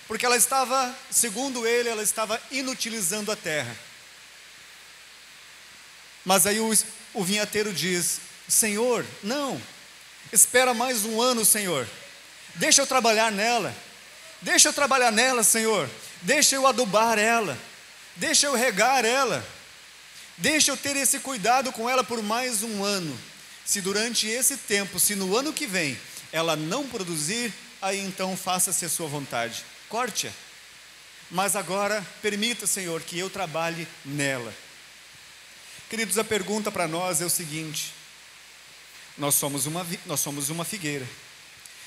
porque 0.08 0.26
ela 0.26 0.36
estava, 0.36 0.96
segundo 1.12 1.68
ele, 1.68 1.90
ela 1.90 2.02
estava 2.02 2.42
inutilizando 2.50 3.32
a 3.32 3.36
terra. 3.36 3.78
Mas 6.26 6.48
aí 6.48 6.60
o, 6.60 6.76
o 7.14 7.24
vinhateiro 7.24 7.72
diz: 7.72 8.20
Senhor, 8.48 9.06
não, 9.22 9.62
espera 10.32 10.74
mais 10.74 11.06
um 11.06 11.22
ano, 11.22 11.46
Senhor, 11.46 11.88
deixa 12.56 12.82
eu 12.82 12.88
trabalhar 12.88 13.32
nela, 13.32 13.72
deixa 14.42 14.70
eu 14.70 14.74
trabalhar 14.74 15.12
nela, 15.12 15.44
Senhor, 15.44 15.88
deixa 16.24 16.56
eu 16.56 16.66
adubar 16.66 17.20
ela, 17.20 17.56
deixa 18.16 18.48
eu 18.48 18.56
regar 18.56 19.06
ela, 19.06 19.46
deixa 20.38 20.72
eu 20.72 20.78
ter 20.78 20.96
esse 20.96 21.20
cuidado 21.20 21.72
com 21.72 21.90
ela 21.90 22.04
por 22.04 22.22
mais 22.22 22.64
um 22.64 22.84
ano. 22.84 23.18
Se 23.66 23.82
durante 23.82 24.28
esse 24.28 24.58
tempo, 24.58 25.00
se 25.00 25.16
no 25.16 25.38
ano 25.38 25.54
que 25.54 25.66
vem 25.66 25.98
ela 26.32 26.56
não 26.56 26.88
produzir, 26.88 27.54
aí 27.82 28.00
então 28.00 28.36
faça-se 28.36 28.84
a 28.86 28.90
sua 28.90 29.08
vontade, 29.08 29.64
corte-a. 29.88 30.32
Mas 31.32 31.56
agora 31.56 32.06
permita, 32.22 32.68
Senhor, 32.68 33.02
que 33.02 33.18
eu 33.18 33.30
trabalhe 33.30 33.88
nela. 34.04 34.54
Queridos, 35.90 36.18
a 36.18 36.24
pergunta 36.24 36.72
para 36.72 36.88
nós 36.88 37.22
é 37.22 37.26
o 37.26 37.30
seguinte: 37.30 37.94
nós 39.18 39.36
somos, 39.36 39.66
uma, 39.66 39.86
nós 40.06 40.20
somos 40.20 40.50
uma 40.50 40.66
figueira, 40.66 41.08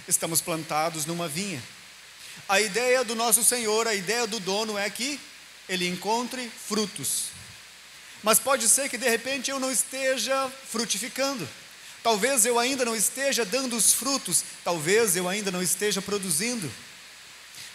estamos 0.09 0.41
plantados 0.41 1.05
numa 1.07 1.29
vinha. 1.29 1.63
A 2.49 2.61
ideia 2.61 3.05
do 3.05 3.15
nosso 3.15 3.43
Senhor, 3.43 3.89
a 3.89 3.95
ideia 3.95 4.27
do 4.27 4.39
dono 4.39 4.79
é 4.79 4.89
que 4.89 5.21
ele 5.69 5.89
encontre 5.89 6.49
frutos. 6.49 7.25
Mas 8.27 8.41
pode 8.41 8.69
ser 8.69 8.89
que 8.89 8.99
de 8.99 9.09
repente 9.09 9.53
eu 9.53 9.61
não 9.61 9.71
esteja 9.71 10.51
frutificando. 10.69 11.49
Talvez 12.03 12.45
eu 12.45 12.59
ainda 12.59 12.85
não 12.85 12.97
esteja 12.97 13.45
dando 13.45 13.77
os 13.77 13.93
frutos, 13.93 14.43
talvez 14.65 15.15
eu 15.15 15.29
ainda 15.29 15.53
não 15.53 15.62
esteja 15.62 16.03
produzindo. 16.03 16.69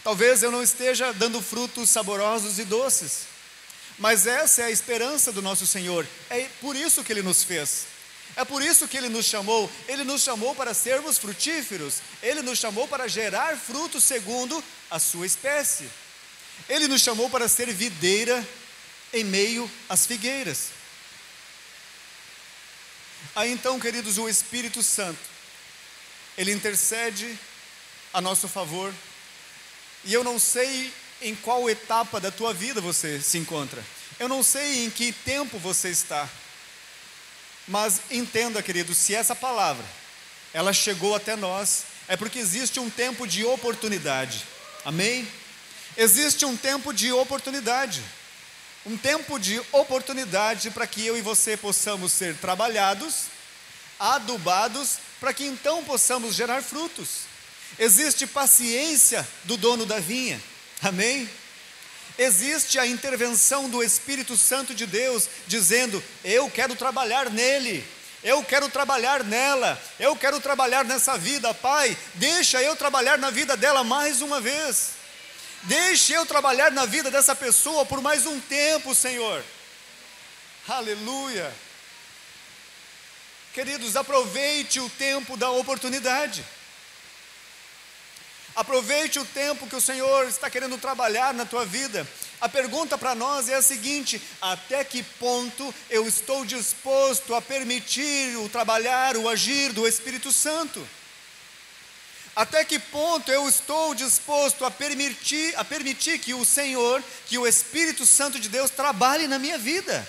Talvez 0.04 0.44
eu 0.44 0.52
não 0.52 0.62
esteja 0.62 1.14
dando 1.14 1.42
frutos 1.42 1.90
saborosos 1.90 2.60
e 2.60 2.66
doces. 2.66 3.20
Mas 3.98 4.28
essa 4.28 4.64
é 4.64 4.66
a 4.66 4.72
esperança 4.72 5.32
do 5.32 5.42
nosso 5.42 5.66
Senhor. 5.66 6.06
É 6.30 6.46
por 6.60 6.76
isso 6.76 7.02
que 7.02 7.14
ele 7.14 7.22
nos 7.22 7.44
fez. 7.44 7.86
É 8.36 8.44
por 8.44 8.62
isso 8.62 8.90
que 8.90 8.98
ele 8.98 9.08
nos 9.08 9.28
chamou. 9.28 9.72
Ele 9.88 10.04
nos 10.04 10.22
chamou 10.22 10.54
para 10.54 10.74
sermos 10.74 11.18
frutíferos. 11.18 12.02
Ele 12.22 12.42
nos 12.42 12.60
chamou 12.60 12.90
para 12.90 13.08
gerar 13.08 13.56
frutos 13.56 14.04
segundo 14.04 14.62
a 14.90 15.00
sua 15.00 15.26
espécie. 15.26 15.90
Ele 16.68 16.90
nos 16.90 17.02
chamou 17.02 17.30
para 17.30 17.48
ser 17.48 17.72
videira 17.72 18.46
em 19.14 19.24
meio 19.24 19.70
às 19.90 20.06
figueiras. 20.06 20.70
Aí 23.36 23.52
então, 23.52 23.80
queridos, 23.80 24.18
o 24.18 24.28
Espírito 24.28 24.82
Santo, 24.82 25.20
ele 26.38 26.52
intercede 26.52 27.38
a 28.14 28.20
nosso 28.20 28.48
favor. 28.48 28.94
E 30.04 30.14
eu 30.14 30.24
não 30.24 30.40
sei 30.40 30.92
em 31.22 31.36
qual 31.36 31.70
etapa 31.70 32.20
da 32.20 32.32
tua 32.32 32.54
vida 32.54 32.82
você 32.82 33.22
se 33.22 33.38
encontra. 33.38 33.84
Eu 34.20 34.28
não 34.28 34.42
sei 34.44 34.86
em 34.86 34.90
que 34.90 35.12
tempo 35.12 35.58
você 35.60 35.90
está. 35.90 36.28
Mas 37.68 38.02
entenda, 38.10 38.62
querido, 38.62 38.94
se 38.94 39.14
essa 39.14 39.36
palavra 39.36 39.86
ela 40.54 40.74
chegou 40.74 41.16
até 41.16 41.36
nós, 41.36 41.84
é 42.08 42.18
porque 42.18 42.40
existe 42.40 42.80
um 42.80 42.90
tempo 42.90 43.28
de 43.28 43.46
oportunidade. 43.46 44.44
Amém? 44.84 45.28
Existe 45.96 46.46
um 46.46 46.58
tempo 46.58 46.92
de 46.94 47.12
oportunidade. 47.12 48.04
Um 48.86 48.98
tempo 48.98 49.40
de 49.40 49.62
oportunidade 49.72 50.72
para 50.72 50.88
que 50.88 51.06
eu 51.06 51.16
e 51.16 51.22
você 51.22 51.56
possamos 51.56 52.12
ser 52.12 52.36
trabalhados, 52.38 53.26
adubados, 54.00 54.98
para 55.20 55.34
que 55.34 55.46
então 55.46 55.84
possamos 55.84 56.34
gerar 56.34 56.64
frutos. 56.64 57.30
existe 57.78 58.26
paciência 58.26 59.28
do 59.44 59.56
dono 59.56 59.86
da 59.86 60.00
vinha, 60.00 60.42
amém? 60.82 61.30
Existe 62.18 62.80
a 62.80 62.88
intervenção 62.88 63.70
do 63.70 63.84
Espírito 63.84 64.36
Santo 64.36 64.74
de 64.74 64.88
Deus, 64.88 65.30
dizendo: 65.48 66.04
Eu 66.24 66.50
quero 66.50 66.76
trabalhar 66.76 67.30
nele, 67.30 67.88
eu 68.24 68.44
quero 68.44 68.68
trabalhar 68.68 69.24
nela, 69.24 69.82
eu 70.00 70.16
quero 70.16 70.40
trabalhar 70.40 70.84
nessa 70.84 71.18
vida, 71.18 71.54
Pai, 71.54 71.96
deixa 72.16 72.62
eu 72.62 72.76
trabalhar 72.76 73.18
na 73.18 73.30
vida 73.30 73.56
dela 73.56 73.84
mais 73.84 74.22
uma 74.22 74.42
vez, 74.42 74.90
deixe 75.64 76.14
eu 76.14 76.26
trabalhar 76.26 76.72
na 76.72 76.86
vida 76.86 77.12
dessa 77.12 77.36
pessoa 77.36 77.86
por 77.86 78.02
mais 78.02 78.26
um 78.26 78.40
tempo, 78.40 78.94
Senhor. 78.96 79.44
Aleluia. 80.68 81.54
Queridos, 83.54 83.96
aproveite 83.96 84.80
o 84.80 84.90
tempo 84.90 85.36
da 85.36 85.50
oportunidade. 85.50 86.44
Aproveite 88.56 89.18
o 89.18 89.26
tempo 89.26 89.68
que 89.68 89.76
o 89.76 89.82
Senhor 89.82 90.28
está 90.28 90.50
querendo 90.50 90.78
trabalhar 90.78 91.34
na 91.34 91.46
tua 91.46 91.66
vida. 91.66 92.08
A 92.40 92.50
pergunta 92.50 92.98
para 92.98 93.16
nós 93.16 93.48
é 93.48 93.56
a 93.56 93.62
seguinte: 93.62 94.22
até 94.42 94.84
que 94.84 95.04
ponto 95.04 95.74
eu 95.90 96.08
estou 96.08 96.46
disposto 96.46 97.34
a 97.34 97.42
permitir 97.42 98.38
o 98.38 98.50
trabalhar, 98.50 99.16
o 99.16 99.30
agir 99.30 99.72
do 99.72 99.88
Espírito 99.88 100.32
Santo? 100.32 100.86
Até 102.36 102.64
que 102.64 102.80
ponto 102.80 103.30
eu 103.30 103.48
estou 103.48 103.94
disposto 103.94 104.64
a 104.64 104.72
permitir, 104.72 105.54
a 105.58 105.66
permitir 105.66 106.18
que 106.18 106.34
o 106.34 106.46
Senhor, 106.46 107.04
que 107.26 107.38
o 107.38 107.46
Espírito 107.46 108.06
Santo 108.06 108.40
de 108.40 108.48
Deus 108.48 108.72
trabalhe 108.72 109.28
na 109.28 109.38
minha 109.38 109.58
vida? 109.58 110.08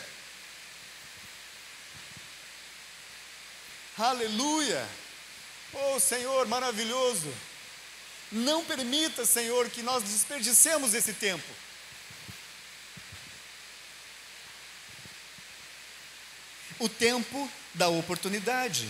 Aleluia! 3.99 4.89
Oh 5.73 5.99
Senhor, 5.99 6.47
maravilhoso! 6.47 7.33
Não 8.31 8.65
permita, 8.65 9.27
Senhor, 9.27 9.69
que 9.69 9.83
nós 9.83 10.03
desperdicemos 10.05 10.95
esse 10.95 11.13
tempo. 11.13 11.45
O 16.79 16.89
tempo 16.89 17.51
da 17.75 17.89
oportunidade. 17.89 18.89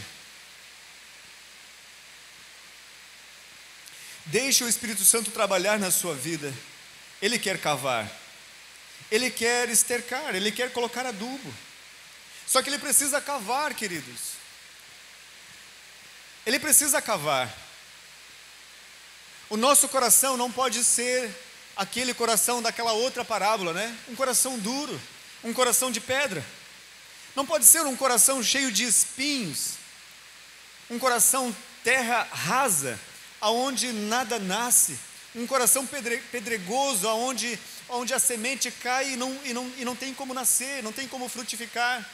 Deixe 4.27 4.63
o 4.63 4.69
Espírito 4.69 5.05
Santo 5.05 5.31
trabalhar 5.31 5.79
na 5.79 5.91
sua 5.91 6.15
vida. 6.15 6.53
Ele 7.21 7.39
quer 7.39 7.59
cavar. 7.59 8.11
Ele 9.11 9.31
quer 9.31 9.69
estercar, 9.69 10.35
ele 10.35 10.51
quer 10.51 10.73
colocar 10.73 11.05
adubo. 11.07 11.55
Só 12.47 12.63
que 12.63 12.71
ele 12.71 12.79
precisa 12.79 13.21
cavar, 13.21 13.75
queridos. 13.75 14.33
Ele 16.47 16.59
precisa 16.59 17.01
cavar. 17.01 17.53
O 19.51 19.57
nosso 19.57 19.89
coração 19.89 20.37
não 20.37 20.51
pode 20.51 20.83
ser 20.83 21.31
aquele 21.77 22.15
coração 22.15 22.63
daquela 22.63 22.93
outra 22.93 23.25
parábola, 23.25 23.73
né? 23.73 23.97
Um 24.09 24.15
coração 24.15 24.59
duro, 24.59 25.01
um 25.45 25.53
coração 25.53 25.91
de 25.91 26.01
pedra. 26.01 26.45
Não 27.35 27.47
pode 27.47 27.65
ser 27.65 27.83
um 27.83 27.97
coração 27.97 28.43
cheio 28.43 28.73
de 28.73 28.85
espinhos, 28.85 29.75
um 30.91 30.99
coração 30.99 31.55
terra 31.83 32.27
rasa, 32.31 32.99
aonde 33.43 33.93
nada 33.93 34.39
nasce, 34.39 34.97
um 35.35 35.47
coração 35.49 35.85
pedregoso, 36.31 37.09
aonde, 37.09 37.59
aonde 37.89 38.15
a 38.15 38.19
semente 38.21 38.71
cai 38.71 39.15
e 39.15 39.17
não, 39.17 39.37
e, 39.45 39.53
não, 39.53 39.73
e 39.79 39.85
não 39.85 39.97
tem 39.97 40.15
como 40.15 40.33
nascer, 40.33 40.81
não 40.81 40.93
tem 40.93 41.09
como 41.09 41.29
frutificar. 41.29 42.09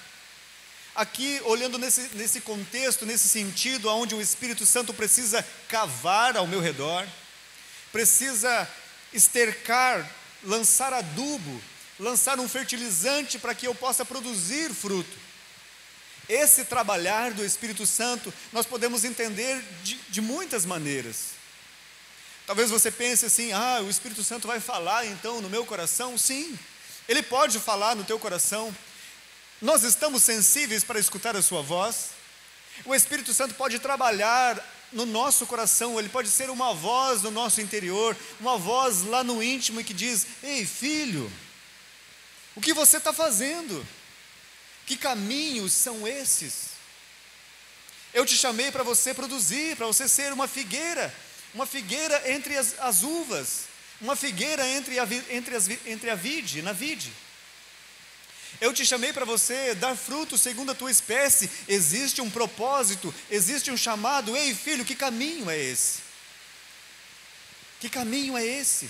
Aqui, 0.94 1.38
olhando 1.44 1.78
nesse, 1.78 2.08
nesse 2.14 2.40
contexto, 2.40 3.04
nesse 3.04 3.28
sentido, 3.28 3.90
aonde 3.90 4.14
o 4.14 4.22
Espírito 4.22 4.64
Santo 4.64 4.94
precisa 4.94 5.46
cavar 5.68 6.34
ao 6.34 6.46
meu 6.46 6.60
redor, 6.60 7.06
precisa 7.92 8.66
estercar, 9.12 10.10
lançar 10.42 10.94
adubo, 10.94 11.62
lançar 12.00 12.40
um 12.40 12.48
fertilizante 12.48 13.38
para 13.38 13.54
que 13.54 13.66
eu 13.66 13.74
possa 13.74 14.02
produzir 14.02 14.72
fruto. 14.72 15.27
Esse 16.28 16.64
trabalhar 16.64 17.32
do 17.32 17.44
Espírito 17.44 17.86
Santo 17.86 18.32
nós 18.52 18.66
podemos 18.66 19.04
entender 19.04 19.62
de, 19.82 19.94
de 20.10 20.20
muitas 20.20 20.66
maneiras. 20.66 21.38
Talvez 22.46 22.70
você 22.70 22.90
pense 22.90 23.26
assim: 23.26 23.52
ah, 23.52 23.80
o 23.82 23.88
Espírito 23.88 24.22
Santo 24.22 24.46
vai 24.46 24.60
falar 24.60 25.06
então 25.06 25.40
no 25.40 25.48
meu 25.48 25.64
coração? 25.64 26.18
Sim, 26.18 26.58
ele 27.08 27.22
pode 27.22 27.58
falar 27.58 27.94
no 27.94 28.04
teu 28.04 28.18
coração. 28.18 28.74
Nós 29.60 29.82
estamos 29.82 30.22
sensíveis 30.22 30.84
para 30.84 31.00
escutar 31.00 31.34
a 31.34 31.42
sua 31.42 31.62
voz. 31.62 32.10
O 32.84 32.94
Espírito 32.94 33.34
Santo 33.34 33.54
pode 33.54 33.78
trabalhar 33.78 34.62
no 34.92 35.04
nosso 35.04 35.46
coração, 35.46 35.98
ele 35.98 36.08
pode 36.08 36.28
ser 36.28 36.48
uma 36.48 36.72
voz 36.72 37.22
no 37.22 37.30
nosso 37.30 37.60
interior, 37.60 38.16
uma 38.40 38.56
voz 38.56 39.02
lá 39.02 39.24
no 39.24 39.42
íntimo 39.42 39.82
que 39.82 39.94
diz: 39.94 40.26
Ei, 40.42 40.64
filho, 40.64 41.30
o 42.54 42.60
que 42.60 42.72
você 42.72 42.98
está 42.98 43.12
fazendo? 43.12 43.86
Que 44.88 44.96
caminhos 44.96 45.74
são 45.74 46.09
esses? 46.09 46.70
Eu 48.14 48.24
te 48.24 48.35
chamei 48.35 48.72
para 48.72 48.83
você 48.83 49.12
produzir, 49.12 49.77
para 49.77 49.87
você 49.87 50.09
ser 50.09 50.33
uma 50.33 50.48
figueira, 50.48 51.14
uma 51.53 51.66
figueira 51.66 52.33
entre 52.33 52.57
as, 52.57 52.74
as 52.79 53.03
uvas, 53.03 53.64
uma 54.01 54.16
figueira 54.16 54.66
entre 54.66 54.98
a, 54.98 55.07
entre, 55.29 55.55
as, 55.55 55.68
entre 55.85 56.09
a 56.09 56.14
vide, 56.14 56.62
na 56.62 56.72
vide. 56.72 57.12
Eu 58.62 58.72
te 58.72 58.87
chamei 58.87 59.12
para 59.12 59.27
você 59.27 59.74
dar 59.74 59.94
fruto 59.94 60.38
segundo 60.38 60.72
a 60.72 60.74
tua 60.74 60.90
espécie. 60.90 61.51
Existe 61.68 62.22
um 62.22 62.31
propósito, 62.31 63.14
existe 63.31 63.70
um 63.70 63.77
chamado. 63.77 64.35
Ei, 64.35 64.55
filho, 64.55 64.87
que 64.87 64.94
caminho 64.94 65.51
é 65.51 65.59
esse? 65.59 65.98
Que 67.79 67.90
caminho 67.90 68.38
é 68.38 68.42
esse? 68.42 68.88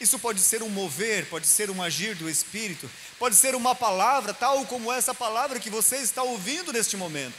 Isso 0.00 0.18
pode 0.18 0.40
ser 0.40 0.62
um 0.62 0.68
mover, 0.68 1.26
pode 1.26 1.46
ser 1.46 1.70
um 1.70 1.82
agir 1.82 2.14
do 2.14 2.30
Espírito, 2.30 2.88
pode 3.18 3.34
ser 3.34 3.54
uma 3.54 3.74
palavra, 3.74 4.32
tal 4.32 4.64
como 4.66 4.92
essa 4.92 5.14
palavra 5.14 5.58
que 5.58 5.70
você 5.70 5.96
está 5.96 6.22
ouvindo 6.22 6.72
neste 6.72 6.96
momento. 6.96 7.34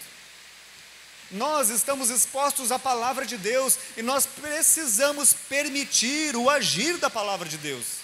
Nós 1.32 1.70
estamos 1.70 2.10
expostos 2.10 2.72
à 2.72 2.80
palavra 2.80 3.26
de 3.26 3.38
Deus 3.38 3.78
e 3.96 4.02
nós 4.02 4.26
precisamos 4.26 5.32
permitir 5.32 6.36
o 6.36 6.50
agir 6.50 6.98
da 6.98 7.10
palavra 7.10 7.48
de 7.48 7.58
Deus. 7.58 8.00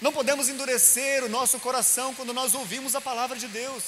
Não 0.00 0.12
podemos 0.12 0.48
endurecer 0.48 1.22
o 1.22 1.28
nosso 1.28 1.60
coração 1.60 2.14
quando 2.14 2.32
nós 2.32 2.54
ouvimos 2.54 2.94
a 2.96 3.00
palavra 3.00 3.36
de 3.36 3.46
Deus. 3.46 3.84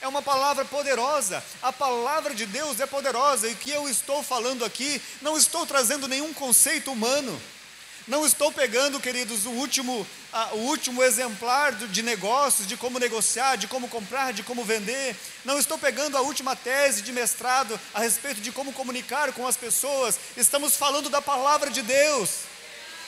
É 0.00 0.08
uma 0.08 0.20
palavra 0.20 0.64
poderosa, 0.64 1.44
a 1.62 1.72
palavra 1.72 2.34
de 2.34 2.44
Deus 2.44 2.80
é 2.80 2.86
poderosa, 2.86 3.48
e 3.48 3.52
o 3.52 3.56
que 3.56 3.70
eu 3.70 3.88
estou 3.88 4.20
falando 4.20 4.64
aqui, 4.64 5.00
não 5.20 5.36
estou 5.36 5.64
trazendo 5.64 6.08
nenhum 6.08 6.34
conceito 6.34 6.90
humano, 6.90 7.40
não 8.06 8.26
estou 8.26 8.50
pegando, 8.50 8.98
queridos, 8.98 9.46
o 9.46 9.50
último, 9.50 10.06
o 10.52 10.56
último 10.58 11.02
exemplar 11.02 11.72
de 11.72 12.02
negócios, 12.02 12.66
de 12.66 12.76
como 12.76 12.98
negociar, 12.98 13.56
de 13.56 13.68
como 13.68 13.88
comprar, 13.88 14.32
de 14.32 14.42
como 14.42 14.64
vender. 14.64 15.16
Não 15.44 15.58
estou 15.58 15.78
pegando 15.78 16.16
a 16.16 16.20
última 16.20 16.56
tese 16.56 17.02
de 17.02 17.12
mestrado 17.12 17.78
a 17.94 18.00
respeito 18.00 18.40
de 18.40 18.50
como 18.50 18.72
comunicar 18.72 19.32
com 19.32 19.46
as 19.46 19.56
pessoas. 19.56 20.18
Estamos 20.36 20.76
falando 20.76 21.08
da 21.08 21.22
palavra 21.22 21.70
de 21.70 21.82
Deus 21.82 22.52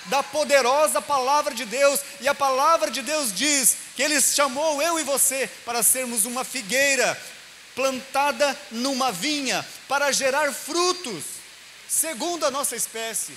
da 0.06 0.22
poderosa 0.22 1.00
palavra 1.00 1.54
de 1.54 1.64
Deus, 1.64 2.00
e 2.20 2.28
a 2.28 2.34
palavra 2.34 2.90
de 2.90 3.02
Deus 3.02 3.34
diz 3.34 3.76
que 3.96 4.02
Ele 4.02 4.20
chamou 4.20 4.82
eu 4.82 4.98
e 4.98 5.02
você 5.02 5.50
para 5.64 5.82
sermos 5.82 6.24
uma 6.24 6.44
figueira 6.44 7.18
plantada 7.74 8.56
numa 8.70 9.10
vinha, 9.10 9.66
para 9.88 10.12
gerar 10.12 10.52
frutos, 10.52 11.24
segundo 11.88 12.44
a 12.44 12.50
nossa 12.50 12.76
espécie. 12.76 13.32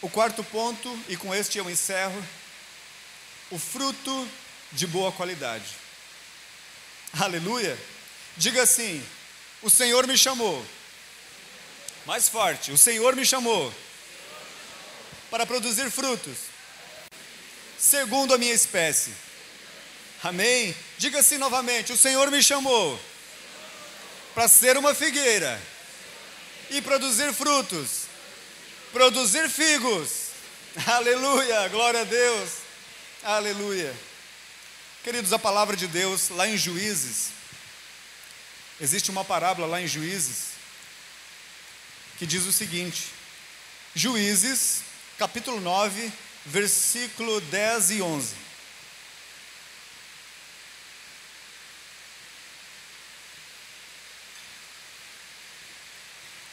O 0.00 0.08
quarto 0.08 0.44
ponto, 0.44 0.96
e 1.08 1.16
com 1.16 1.34
este 1.34 1.58
eu 1.58 1.68
encerro, 1.68 2.24
o 3.50 3.58
fruto 3.58 4.28
de 4.72 4.86
boa 4.86 5.10
qualidade. 5.10 5.76
Aleluia! 7.18 7.76
Diga 8.36 8.62
assim: 8.62 9.04
o 9.62 9.68
Senhor 9.68 10.06
me 10.06 10.16
chamou 10.16 10.64
mais 12.06 12.28
forte. 12.28 12.70
O 12.70 12.78
Senhor 12.78 13.16
me 13.16 13.26
chamou 13.26 13.72
para 15.30 15.44
produzir 15.44 15.90
frutos, 15.90 16.38
segundo 17.78 18.32
a 18.32 18.38
minha 18.38 18.54
espécie. 18.54 19.12
Amém? 20.22 20.74
Diga 20.96 21.20
assim 21.20 21.38
novamente: 21.38 21.92
O 21.92 21.98
Senhor 21.98 22.30
me 22.30 22.42
chamou 22.42 22.98
para 24.34 24.48
ser 24.48 24.76
uma 24.76 24.94
figueira 24.94 25.60
e 26.70 26.80
produzir 26.80 27.32
frutos, 27.32 28.07
produzir 28.92 29.48
figos. 29.48 30.28
Aleluia, 30.86 31.68
glória 31.68 32.00
a 32.00 32.04
Deus. 32.04 32.50
Aleluia. 33.22 33.94
Queridos, 35.02 35.32
a 35.32 35.38
palavra 35.38 35.76
de 35.76 35.86
Deus 35.86 36.28
lá 36.30 36.48
em 36.48 36.56
Juízes, 36.56 37.30
existe 38.80 39.10
uma 39.10 39.24
parábola 39.24 39.66
lá 39.66 39.80
em 39.80 39.86
Juízes 39.86 40.58
que 42.18 42.26
diz 42.26 42.44
o 42.44 42.52
seguinte: 42.52 43.12
Juízes, 43.94 44.82
capítulo 45.18 45.60
9, 45.60 46.12
versículo 46.44 47.40
10 47.40 47.90
e 47.92 48.02
11. 48.02 48.34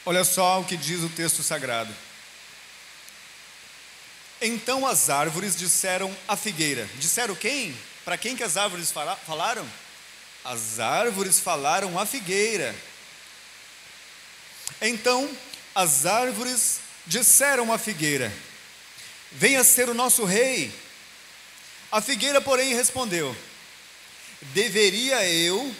Olha 0.07 0.23
só 0.23 0.61
o 0.61 0.65
que 0.65 0.77
diz 0.77 1.01
o 1.01 1.09
texto 1.09 1.41
sagrado. 1.41 1.91
Então 4.45 4.85
as 4.85 5.09
árvores 5.09 5.55
disseram 5.55 6.15
à 6.27 6.37
figueira. 6.37 6.87
Disseram 6.99 7.33
quem? 7.33 7.75
Para 8.03 8.15
quem 8.15 8.35
que 8.35 8.43
as 8.43 8.57
árvores 8.57 8.91
falaram? 9.25 9.67
As 10.43 10.79
árvores 10.79 11.39
falaram 11.39 11.97
à 11.97 12.05
figueira. 12.05 12.75
Então 14.79 15.27
as 15.73 16.05
árvores 16.05 16.79
disseram 17.07 17.73
à 17.73 17.79
figueira: 17.79 18.31
Venha 19.31 19.63
ser 19.63 19.89
o 19.89 19.95
nosso 19.95 20.23
rei. 20.25 20.71
A 21.91 21.99
figueira, 21.99 22.39
porém, 22.39 22.75
respondeu: 22.75 23.35
Deveria 24.53 25.27
eu 25.27 25.75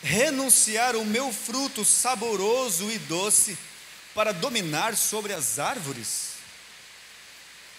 renunciar 0.00 0.94
o 0.94 1.04
meu 1.04 1.32
fruto 1.32 1.84
saboroso 1.84 2.88
e 2.88 2.98
doce 2.98 3.58
para 4.14 4.30
dominar 4.30 4.96
sobre 4.96 5.32
as 5.32 5.58
árvores? 5.58 6.35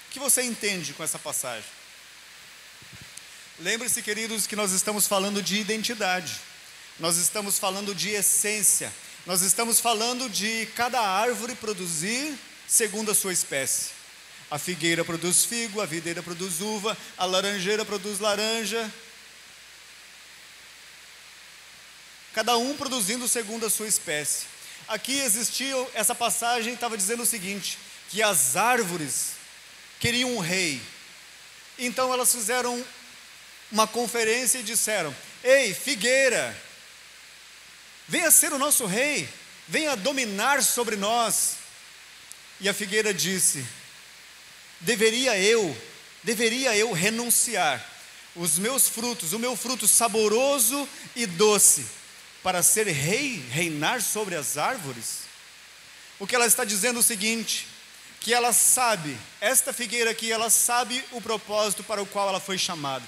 O 0.07 0.11
que 0.11 0.19
você 0.19 0.41
entende 0.41 0.93
com 0.93 1.03
essa 1.03 1.19
passagem? 1.19 1.69
Lembre-se, 3.59 4.01
queridos, 4.01 4.45
que 4.45 4.55
nós 4.55 4.71
estamos 4.71 5.07
falando 5.07 5.41
de 5.41 5.57
identidade, 5.57 6.33
nós 6.99 7.17
estamos 7.17 7.57
falando 7.57 7.93
de 7.93 8.09
essência, 8.09 8.93
nós 9.25 9.41
estamos 9.41 9.79
falando 9.79 10.29
de 10.29 10.67
cada 10.75 11.01
árvore 11.01 11.55
produzir 11.55 12.37
segundo 12.67 13.11
a 13.11 13.15
sua 13.15 13.33
espécie. 13.33 13.89
A 14.49 14.57
figueira 14.57 15.03
produz 15.03 15.43
figo, 15.43 15.81
a 15.81 15.85
videira 15.85 16.23
produz 16.23 16.61
uva, 16.61 16.97
a 17.17 17.25
laranjeira 17.25 17.83
produz 17.83 18.19
laranja. 18.19 18.91
Cada 22.33 22.57
um 22.57 22.77
produzindo 22.77 23.27
segundo 23.27 23.65
a 23.65 23.69
sua 23.69 23.87
espécie. 23.87 24.45
Aqui 24.87 25.19
existia, 25.19 25.75
essa 25.93 26.15
passagem 26.15 26.75
estava 26.75 26.95
dizendo 26.95 27.23
o 27.23 27.25
seguinte: 27.25 27.77
que 28.09 28.21
as 28.21 28.55
árvores 28.55 29.36
queriam 29.99 30.35
um 30.35 30.39
rei. 30.39 30.81
Então 31.77 32.13
elas 32.13 32.31
fizeram 32.31 32.83
uma 33.71 33.87
conferência 33.87 34.59
e 34.59 34.63
disseram: 34.63 35.15
Ei, 35.43 35.73
figueira, 35.73 36.55
venha 38.07 38.31
ser 38.31 38.53
o 38.53 38.59
nosso 38.59 38.85
rei, 38.85 39.27
venha 39.67 39.95
dominar 39.95 40.63
sobre 40.63 40.95
nós. 40.95 41.55
E 42.59 42.67
a 42.67 42.73
figueira 42.73 43.13
disse: 43.13 43.65
Deveria 44.79 45.37
eu, 45.37 45.75
deveria 46.23 46.75
eu 46.75 46.91
renunciar 46.91 47.85
os 48.35 48.57
meus 48.59 48.87
frutos, 48.87 49.33
o 49.33 49.39
meu 49.39 49.55
fruto 49.55 49.87
saboroso 49.87 50.87
e 51.15 51.25
doce, 51.25 51.85
para 52.43 52.61
ser 52.61 52.87
rei, 52.87 53.43
reinar 53.49 54.01
sobre 54.01 54.35
as 54.35 54.57
árvores? 54.57 55.27
O 56.19 56.25
que 56.25 56.35
ela 56.35 56.45
está 56.45 56.63
dizendo 56.63 56.97
é 56.97 56.99
o 56.99 57.03
seguinte: 57.03 57.67
que 58.27 58.33
ela 58.33 58.51
sabe, 58.51 59.17
esta 59.39 59.71
figueira 59.71 60.11
aqui, 60.11 60.29
ela 60.29 60.49
sabe 60.49 61.01
o 61.13 61.21
propósito 61.21 61.81
para 61.81 62.01
o 62.01 62.05
qual 62.05 62.27
ela 62.27 62.41
foi 62.41 62.57
chamada. 62.57 63.05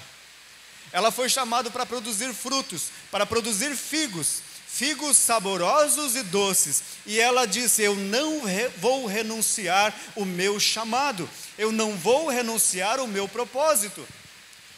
Ela 0.90 1.10
foi 1.10 1.28
chamada 1.28 1.70
para 1.70 1.84
produzir 1.84 2.32
frutos, 2.32 2.84
para 3.10 3.26
produzir 3.26 3.76
figos, 3.76 4.40
figos 4.66 5.18
saborosos 5.18 6.16
e 6.16 6.22
doces. 6.22 6.82
E 7.04 7.20
ela 7.20 7.44
disse: 7.46 7.82
Eu 7.82 7.94
não 7.96 8.42
re 8.42 8.68
vou 8.78 9.04
renunciar 9.04 9.94
o 10.16 10.24
meu 10.24 10.58
chamado, 10.58 11.28
eu 11.58 11.70
não 11.70 11.98
vou 11.98 12.28
renunciar 12.28 12.98
o 12.98 13.06
meu 13.06 13.28
propósito. 13.28 14.08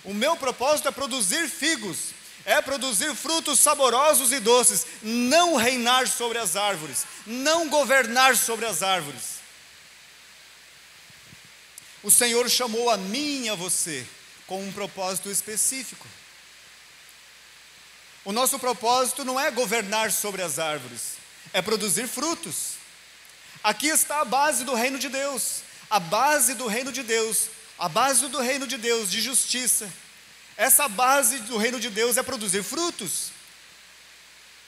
O 0.03 0.13
meu 0.13 0.37
propósito 0.37 0.89
é 0.89 0.91
produzir 0.91 1.49
figos, 1.49 2.07
é 2.45 2.61
produzir 2.61 3.15
frutos 3.15 3.61
saborosos 3.61 4.33
e 4.33 4.41
doces, 4.41 4.89
não 5.05 5.55
reinar 5.55 6.09
sobre 6.09 6.39
as 6.39 6.57
árvores, 6.57 7.07
não 7.25 7.69
governar 7.69 8.37
sobre 8.37 8.67
as 8.67 8.83
árvores. 8.83 9.32
O 12.03 12.11
Senhor 12.11 12.49
chamou 12.51 12.91
a 12.91 12.97
mim 12.97 13.45
e 13.45 13.49
a 13.51 13.55
você 13.55 14.07
com 14.47 14.63
um 14.63 14.73
propósito 14.73 15.31
específico. 15.31 16.07
O 18.25 18.33
nosso 18.33 18.59
propósito 18.59 19.25
não 19.25 19.39
é 19.39 19.51
governar 19.51 20.13
sobre 20.13 20.43
as 20.43 20.59
árvores, 20.59 21.17
é 21.53 21.63
produzir 21.63 22.07
frutos. 22.07 22.75
Aqui 23.63 23.87
está 23.89 24.21
a 24.21 24.25
base 24.25 24.65
do 24.65 24.75
reino 24.75 24.99
de 24.99 25.09
Deus, 25.09 25.63
a 25.89 26.01
base 26.01 26.55
do 26.55 26.67
reino 26.67 26.93
de 26.93 27.03
Deus, 27.03 27.49
a 27.79 27.89
base 27.89 28.27
do 28.29 28.41
reino 28.41 28.67
de 28.67 28.77
Deus 28.77 29.11
de 29.11 29.21
justiça. 29.21 29.93
Essa 30.57 30.89
base 30.89 31.39
do 31.41 31.57
reino 31.57 31.81
de 31.81 31.91
Deus 31.91 32.17
é 32.17 32.23
produzir 32.23 32.63
frutos. 32.63 33.31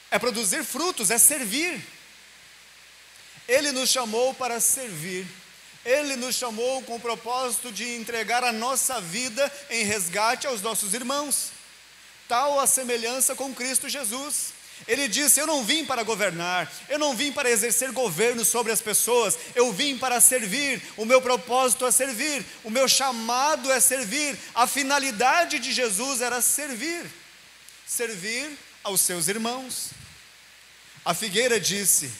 É 0.09 0.17
produzir 0.17 0.63
frutos, 0.63 1.11
é 1.11 1.17
servir. 1.17 1.85
Ele 3.47 3.71
nos 3.71 3.89
chamou 3.89 4.33
para 4.33 4.59
servir. 4.59 5.27
Ele 5.85 6.15
nos 6.15 6.35
chamou 6.35 6.81
com 6.81 6.95
o 6.95 6.99
propósito 6.99 7.71
de 7.71 7.95
entregar 7.95 8.43
a 8.43 8.51
nossa 8.51 8.99
vida 8.99 9.51
em 9.69 9.85
resgate 9.85 10.47
aos 10.47 10.61
nossos 10.61 10.95
irmãos. 10.95 11.51
Tal 12.27 12.59
a 12.59 12.65
semelhança 12.65 13.35
com 13.35 13.53
Cristo 13.53 13.87
Jesus. 13.87 14.55
Ele 14.87 15.07
disse: 15.07 15.39
Eu 15.39 15.45
não 15.45 15.63
vim 15.63 15.85
para 15.85 16.01
governar, 16.01 16.71
eu 16.89 16.97
não 16.97 17.15
vim 17.15 17.31
para 17.31 17.49
exercer 17.49 17.91
governo 17.91 18.43
sobre 18.43 18.71
as 18.71 18.81
pessoas, 18.81 19.37
eu 19.53 19.71
vim 19.71 19.95
para 19.95 20.19
servir. 20.19 20.81
O 20.97 21.05
meu 21.05 21.21
propósito 21.21 21.85
é 21.85 21.91
servir, 21.91 22.43
o 22.63 22.71
meu 22.71 22.87
chamado 22.87 23.71
é 23.71 23.79
servir. 23.79 24.37
A 24.55 24.65
finalidade 24.65 25.59
de 25.59 25.71
Jesus 25.71 26.19
era 26.19 26.41
servir, 26.41 27.05
servir 27.85 28.57
aos 28.83 29.01
seus 29.01 29.27
irmãos. 29.27 29.91
A 31.05 31.13
figueira 31.13 31.59
disse: 31.59 32.11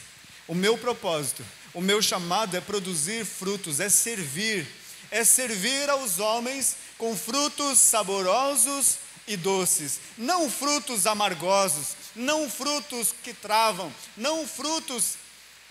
O 0.48 0.54
meu 0.54 0.78
propósito 0.78 1.44
o 1.76 1.82
meu 1.82 2.02
chamado 2.02 2.56
é 2.56 2.62
produzir 2.62 3.26
frutos, 3.26 3.82
é 3.82 3.90
servir, 3.90 4.66
é 5.12 5.26
servir 5.26 5.90
aos 5.90 6.20
homens 6.20 6.78
com 6.98 7.16
frutos 7.16 7.78
saborosos 7.80 8.98
e 9.28 9.36
doces, 9.36 10.00
não 10.18 10.50
frutos 10.50 11.06
amargosos, 11.06 11.90
não 12.16 12.50
frutos 12.50 13.14
que 13.22 13.34
travam, 13.34 13.94
não 14.16 14.48
frutos 14.48 15.16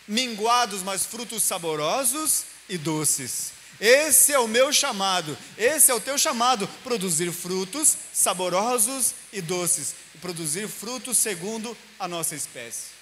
minguados, 0.06 0.82
mas 0.82 1.06
frutos 1.06 1.42
saborosos 1.42 2.44
e 2.68 2.76
doces. 2.76 3.52
Esse 3.80 4.32
é 4.32 4.38
o 4.38 4.46
meu 4.46 4.72
chamado, 4.72 5.36
esse 5.56 5.90
é 5.90 5.94
o 5.94 6.00
teu 6.00 6.18
chamado, 6.18 6.68
produzir 6.84 7.32
frutos 7.32 7.96
saborosos 8.12 9.14
e 9.32 9.40
doces, 9.40 9.94
produzir 10.20 10.68
frutos 10.68 11.16
segundo 11.16 11.76
a 11.98 12.06
nossa 12.06 12.36
espécie. 12.36 12.93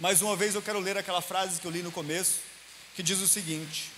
Mais 0.00 0.22
uma 0.22 0.34
vez 0.34 0.54
eu 0.54 0.62
quero 0.62 0.80
ler 0.80 0.96
aquela 0.96 1.20
frase 1.20 1.60
que 1.60 1.66
eu 1.66 1.70
li 1.70 1.82
no 1.82 1.92
começo, 1.92 2.38
que 2.96 3.02
diz 3.02 3.18
o 3.18 3.28
seguinte: 3.28 3.92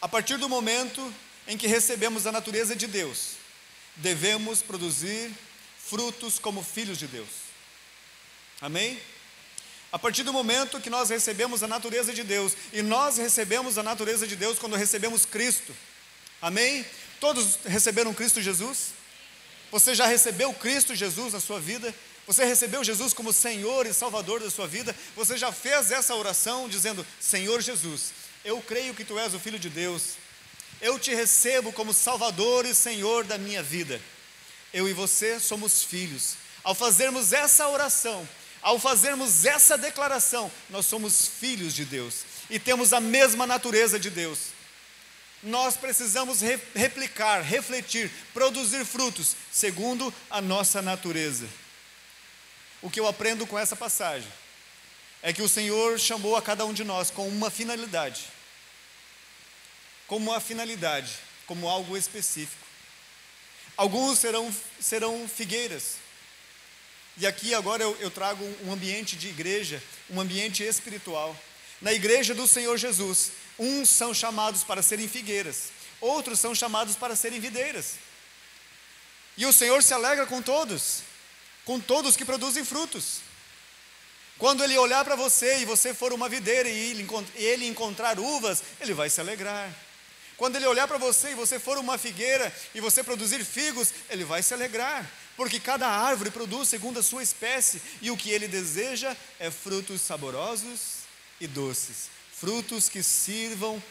A 0.00 0.08
partir 0.08 0.38
do 0.38 0.48
momento 0.48 1.14
em 1.46 1.58
que 1.58 1.66
recebemos 1.66 2.26
a 2.26 2.32
natureza 2.32 2.74
de 2.74 2.86
Deus, 2.86 3.32
devemos 3.96 4.62
produzir 4.62 5.30
frutos 5.78 6.38
como 6.38 6.64
filhos 6.64 6.96
de 6.96 7.06
Deus. 7.06 7.28
Amém? 8.62 8.98
A 9.92 9.98
partir 9.98 10.22
do 10.22 10.32
momento 10.32 10.80
que 10.80 10.88
nós 10.88 11.10
recebemos 11.10 11.62
a 11.62 11.68
natureza 11.68 12.14
de 12.14 12.24
Deus, 12.24 12.54
e 12.72 12.80
nós 12.80 13.18
recebemos 13.18 13.76
a 13.76 13.82
natureza 13.82 14.26
de 14.26 14.36
Deus 14.36 14.58
quando 14.58 14.74
recebemos 14.74 15.26
Cristo. 15.26 15.76
Amém? 16.40 16.82
Todos 17.20 17.58
receberam 17.66 18.14
Cristo 18.14 18.40
Jesus? 18.40 18.92
Você 19.70 19.94
já 19.94 20.06
recebeu 20.06 20.54
Cristo 20.54 20.94
Jesus 20.94 21.34
na 21.34 21.40
sua 21.40 21.60
vida? 21.60 21.94
Você 22.28 22.44
recebeu 22.44 22.84
Jesus 22.84 23.14
como 23.14 23.32
Senhor 23.32 23.86
e 23.86 23.94
Salvador 23.94 24.40
da 24.40 24.50
sua 24.50 24.66
vida? 24.66 24.94
Você 25.16 25.38
já 25.38 25.50
fez 25.50 25.90
essa 25.90 26.14
oração 26.14 26.68
dizendo: 26.68 27.04
Senhor 27.18 27.62
Jesus, 27.62 28.12
eu 28.44 28.60
creio 28.60 28.92
que 28.92 29.02
tu 29.02 29.18
és 29.18 29.32
o 29.32 29.38
Filho 29.38 29.58
de 29.58 29.70
Deus. 29.70 30.18
Eu 30.78 30.98
te 30.98 31.14
recebo 31.14 31.72
como 31.72 31.94
Salvador 31.94 32.66
e 32.66 32.74
Senhor 32.74 33.24
da 33.24 33.38
minha 33.38 33.62
vida. 33.62 33.98
Eu 34.74 34.86
e 34.86 34.92
você 34.92 35.40
somos 35.40 35.82
filhos. 35.82 36.34
Ao 36.62 36.74
fazermos 36.74 37.32
essa 37.32 37.66
oração, 37.66 38.28
ao 38.60 38.78
fazermos 38.78 39.46
essa 39.46 39.78
declaração, 39.78 40.52
nós 40.68 40.84
somos 40.84 41.26
filhos 41.40 41.74
de 41.74 41.86
Deus 41.86 42.26
e 42.50 42.58
temos 42.58 42.92
a 42.92 43.00
mesma 43.00 43.46
natureza 43.46 43.98
de 43.98 44.10
Deus. 44.10 44.38
Nós 45.42 45.78
precisamos 45.78 46.42
re 46.42 46.60
replicar, 46.74 47.40
refletir, 47.40 48.10
produzir 48.34 48.84
frutos 48.84 49.34
segundo 49.50 50.12
a 50.28 50.42
nossa 50.42 50.82
natureza. 50.82 51.48
O 52.80 52.90
que 52.90 53.00
eu 53.00 53.06
aprendo 53.06 53.46
com 53.46 53.58
essa 53.58 53.74
passagem 53.74 54.30
é 55.22 55.32
que 55.32 55.42
o 55.42 55.48
Senhor 55.48 55.98
chamou 55.98 56.36
a 56.36 56.42
cada 56.42 56.64
um 56.64 56.72
de 56.72 56.84
nós 56.84 57.10
com 57.10 57.26
uma 57.28 57.50
finalidade. 57.50 58.24
Como 60.06 60.30
uma 60.30 60.40
finalidade, 60.40 61.12
como 61.46 61.68
algo 61.68 61.96
específico. 61.96 62.64
Alguns 63.76 64.20
serão, 64.20 64.54
serão 64.80 65.28
figueiras. 65.28 65.96
E 67.16 67.26
aqui 67.26 67.52
agora 67.52 67.82
eu, 67.82 67.96
eu 68.00 68.10
trago 68.10 68.44
um 68.64 68.72
ambiente 68.72 69.16
de 69.16 69.28
igreja, 69.28 69.82
um 70.08 70.20
ambiente 70.20 70.62
espiritual. 70.62 71.36
Na 71.80 71.92
igreja 71.92 72.32
do 72.32 72.46
Senhor 72.46 72.76
Jesus, 72.76 73.32
uns 73.58 73.88
são 73.88 74.14
chamados 74.14 74.62
para 74.62 74.82
serem 74.82 75.08
figueiras, 75.08 75.70
outros 76.00 76.38
são 76.38 76.54
chamados 76.54 76.94
para 76.94 77.16
serem 77.16 77.40
videiras. 77.40 77.96
E 79.36 79.46
o 79.46 79.52
Senhor 79.52 79.82
se 79.82 79.92
alegra 79.92 80.26
com 80.26 80.40
todos 80.40 81.02
com 81.68 81.78
todos 81.78 82.16
que 82.16 82.24
produzem 82.24 82.64
frutos. 82.64 83.20
Quando 84.38 84.64
ele 84.64 84.78
olhar 84.78 85.04
para 85.04 85.14
você 85.14 85.58
e 85.58 85.66
você 85.66 85.92
for 85.92 86.14
uma 86.14 86.26
videira 86.26 86.66
e 86.66 87.06
ele 87.34 87.66
encontrar 87.66 88.18
uvas, 88.18 88.62
ele 88.80 88.94
vai 88.94 89.10
se 89.10 89.20
alegrar. 89.20 89.70
Quando 90.38 90.56
ele 90.56 90.64
olhar 90.66 90.88
para 90.88 90.96
você 90.96 91.32
e 91.32 91.34
você 91.34 91.58
for 91.58 91.76
uma 91.76 91.98
figueira 91.98 92.50
e 92.74 92.80
você 92.80 93.04
produzir 93.04 93.44
figos, 93.44 93.92
ele 94.08 94.24
vai 94.24 94.42
se 94.42 94.54
alegrar, 94.54 95.06
porque 95.36 95.60
cada 95.60 95.86
árvore 95.86 96.30
produz 96.30 96.70
segundo 96.70 97.00
a 97.00 97.02
sua 97.02 97.22
espécie, 97.22 97.82
e 98.00 98.10
o 98.10 98.16
que 98.16 98.30
ele 98.30 98.48
deseja 98.48 99.14
é 99.38 99.50
frutos 99.50 100.00
saborosos 100.00 101.00
e 101.38 101.46
doces, 101.46 102.08
frutos 102.32 102.88
que 102.88 103.02
sirvam 103.02 103.82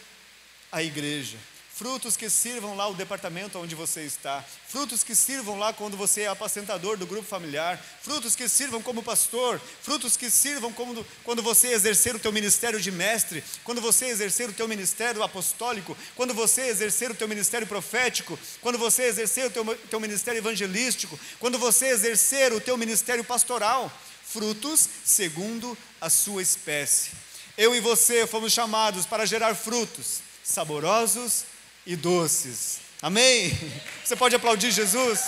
à 0.72 0.82
igreja, 0.82 1.38
frutos 1.78 2.18
que 2.18 2.28
sirvam 2.28 2.76
lá 2.76 2.88
o 2.88 2.96
departamento 2.96 3.60
onde 3.60 3.76
você 3.76 4.02
está, 4.02 4.44
frutos 4.68 5.04
que 5.04 5.14
sirvam 5.14 5.60
lá 5.60 5.72
quando 5.72 5.96
você 5.96 6.22
é 6.22 6.28
apacentador 6.28 6.98
do 6.98 7.06
grupo 7.06 7.28
familiar, 7.28 7.80
frutos 8.02 8.36
que 8.36 8.50
sirvam 8.50 8.82
como 8.82 9.04
pastor, 9.04 9.62
frutos 9.84 10.18
que 10.18 10.28
sirvam 10.32 10.74
como, 10.74 11.06
quando 11.24 11.44
você 11.44 11.68
exercer 11.68 12.16
o 12.16 12.20
teu 12.20 12.32
ministério 12.32 12.82
de 12.82 12.90
mestre, 12.90 13.44
quando 13.64 13.80
você 13.80 14.06
exercer 14.06 14.50
o 14.50 14.54
teu 14.54 14.68
ministério 14.68 15.22
apostólico, 15.22 15.96
quando 16.16 16.34
você 16.34 16.62
exercer 16.64 17.12
o 17.12 17.16
teu 17.16 17.28
ministério 17.28 17.68
profético, 17.68 18.40
quando 18.60 18.80
você 18.80 19.04
exercer 19.04 19.46
o 19.46 19.52
teu, 19.52 19.78
teu 19.88 20.00
ministério 20.00 20.40
evangelístico, 20.40 21.20
quando 21.38 21.60
você 21.60 21.90
exercer 21.90 22.54
o 22.54 22.60
teu 22.60 22.76
ministério 22.76 23.24
pastoral, 23.24 23.92
frutos 24.26 24.90
segundo 25.06 25.78
a 26.02 26.10
sua 26.10 26.42
espécie. 26.42 27.12
Eu 27.56 27.76
e 27.76 27.80
você 27.80 28.26
fomos 28.26 28.52
chamados 28.52 29.06
para 29.06 29.28
gerar 29.28 29.54
frutos 29.54 30.22
saborosos 30.44 31.46
e 31.88 31.96
doces. 31.96 32.80
Amém? 33.02 33.58
Você 34.04 34.16
pode 34.16 34.36
aplaudir 34.36 34.72
Jesus? 34.72 35.22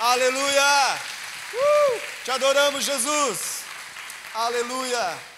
Aleluia! 0.00 0.98
Uh! 1.52 2.00
Te 2.24 2.30
adoramos, 2.30 2.84
Jesus! 2.84 3.60
Aleluia! 4.34 5.35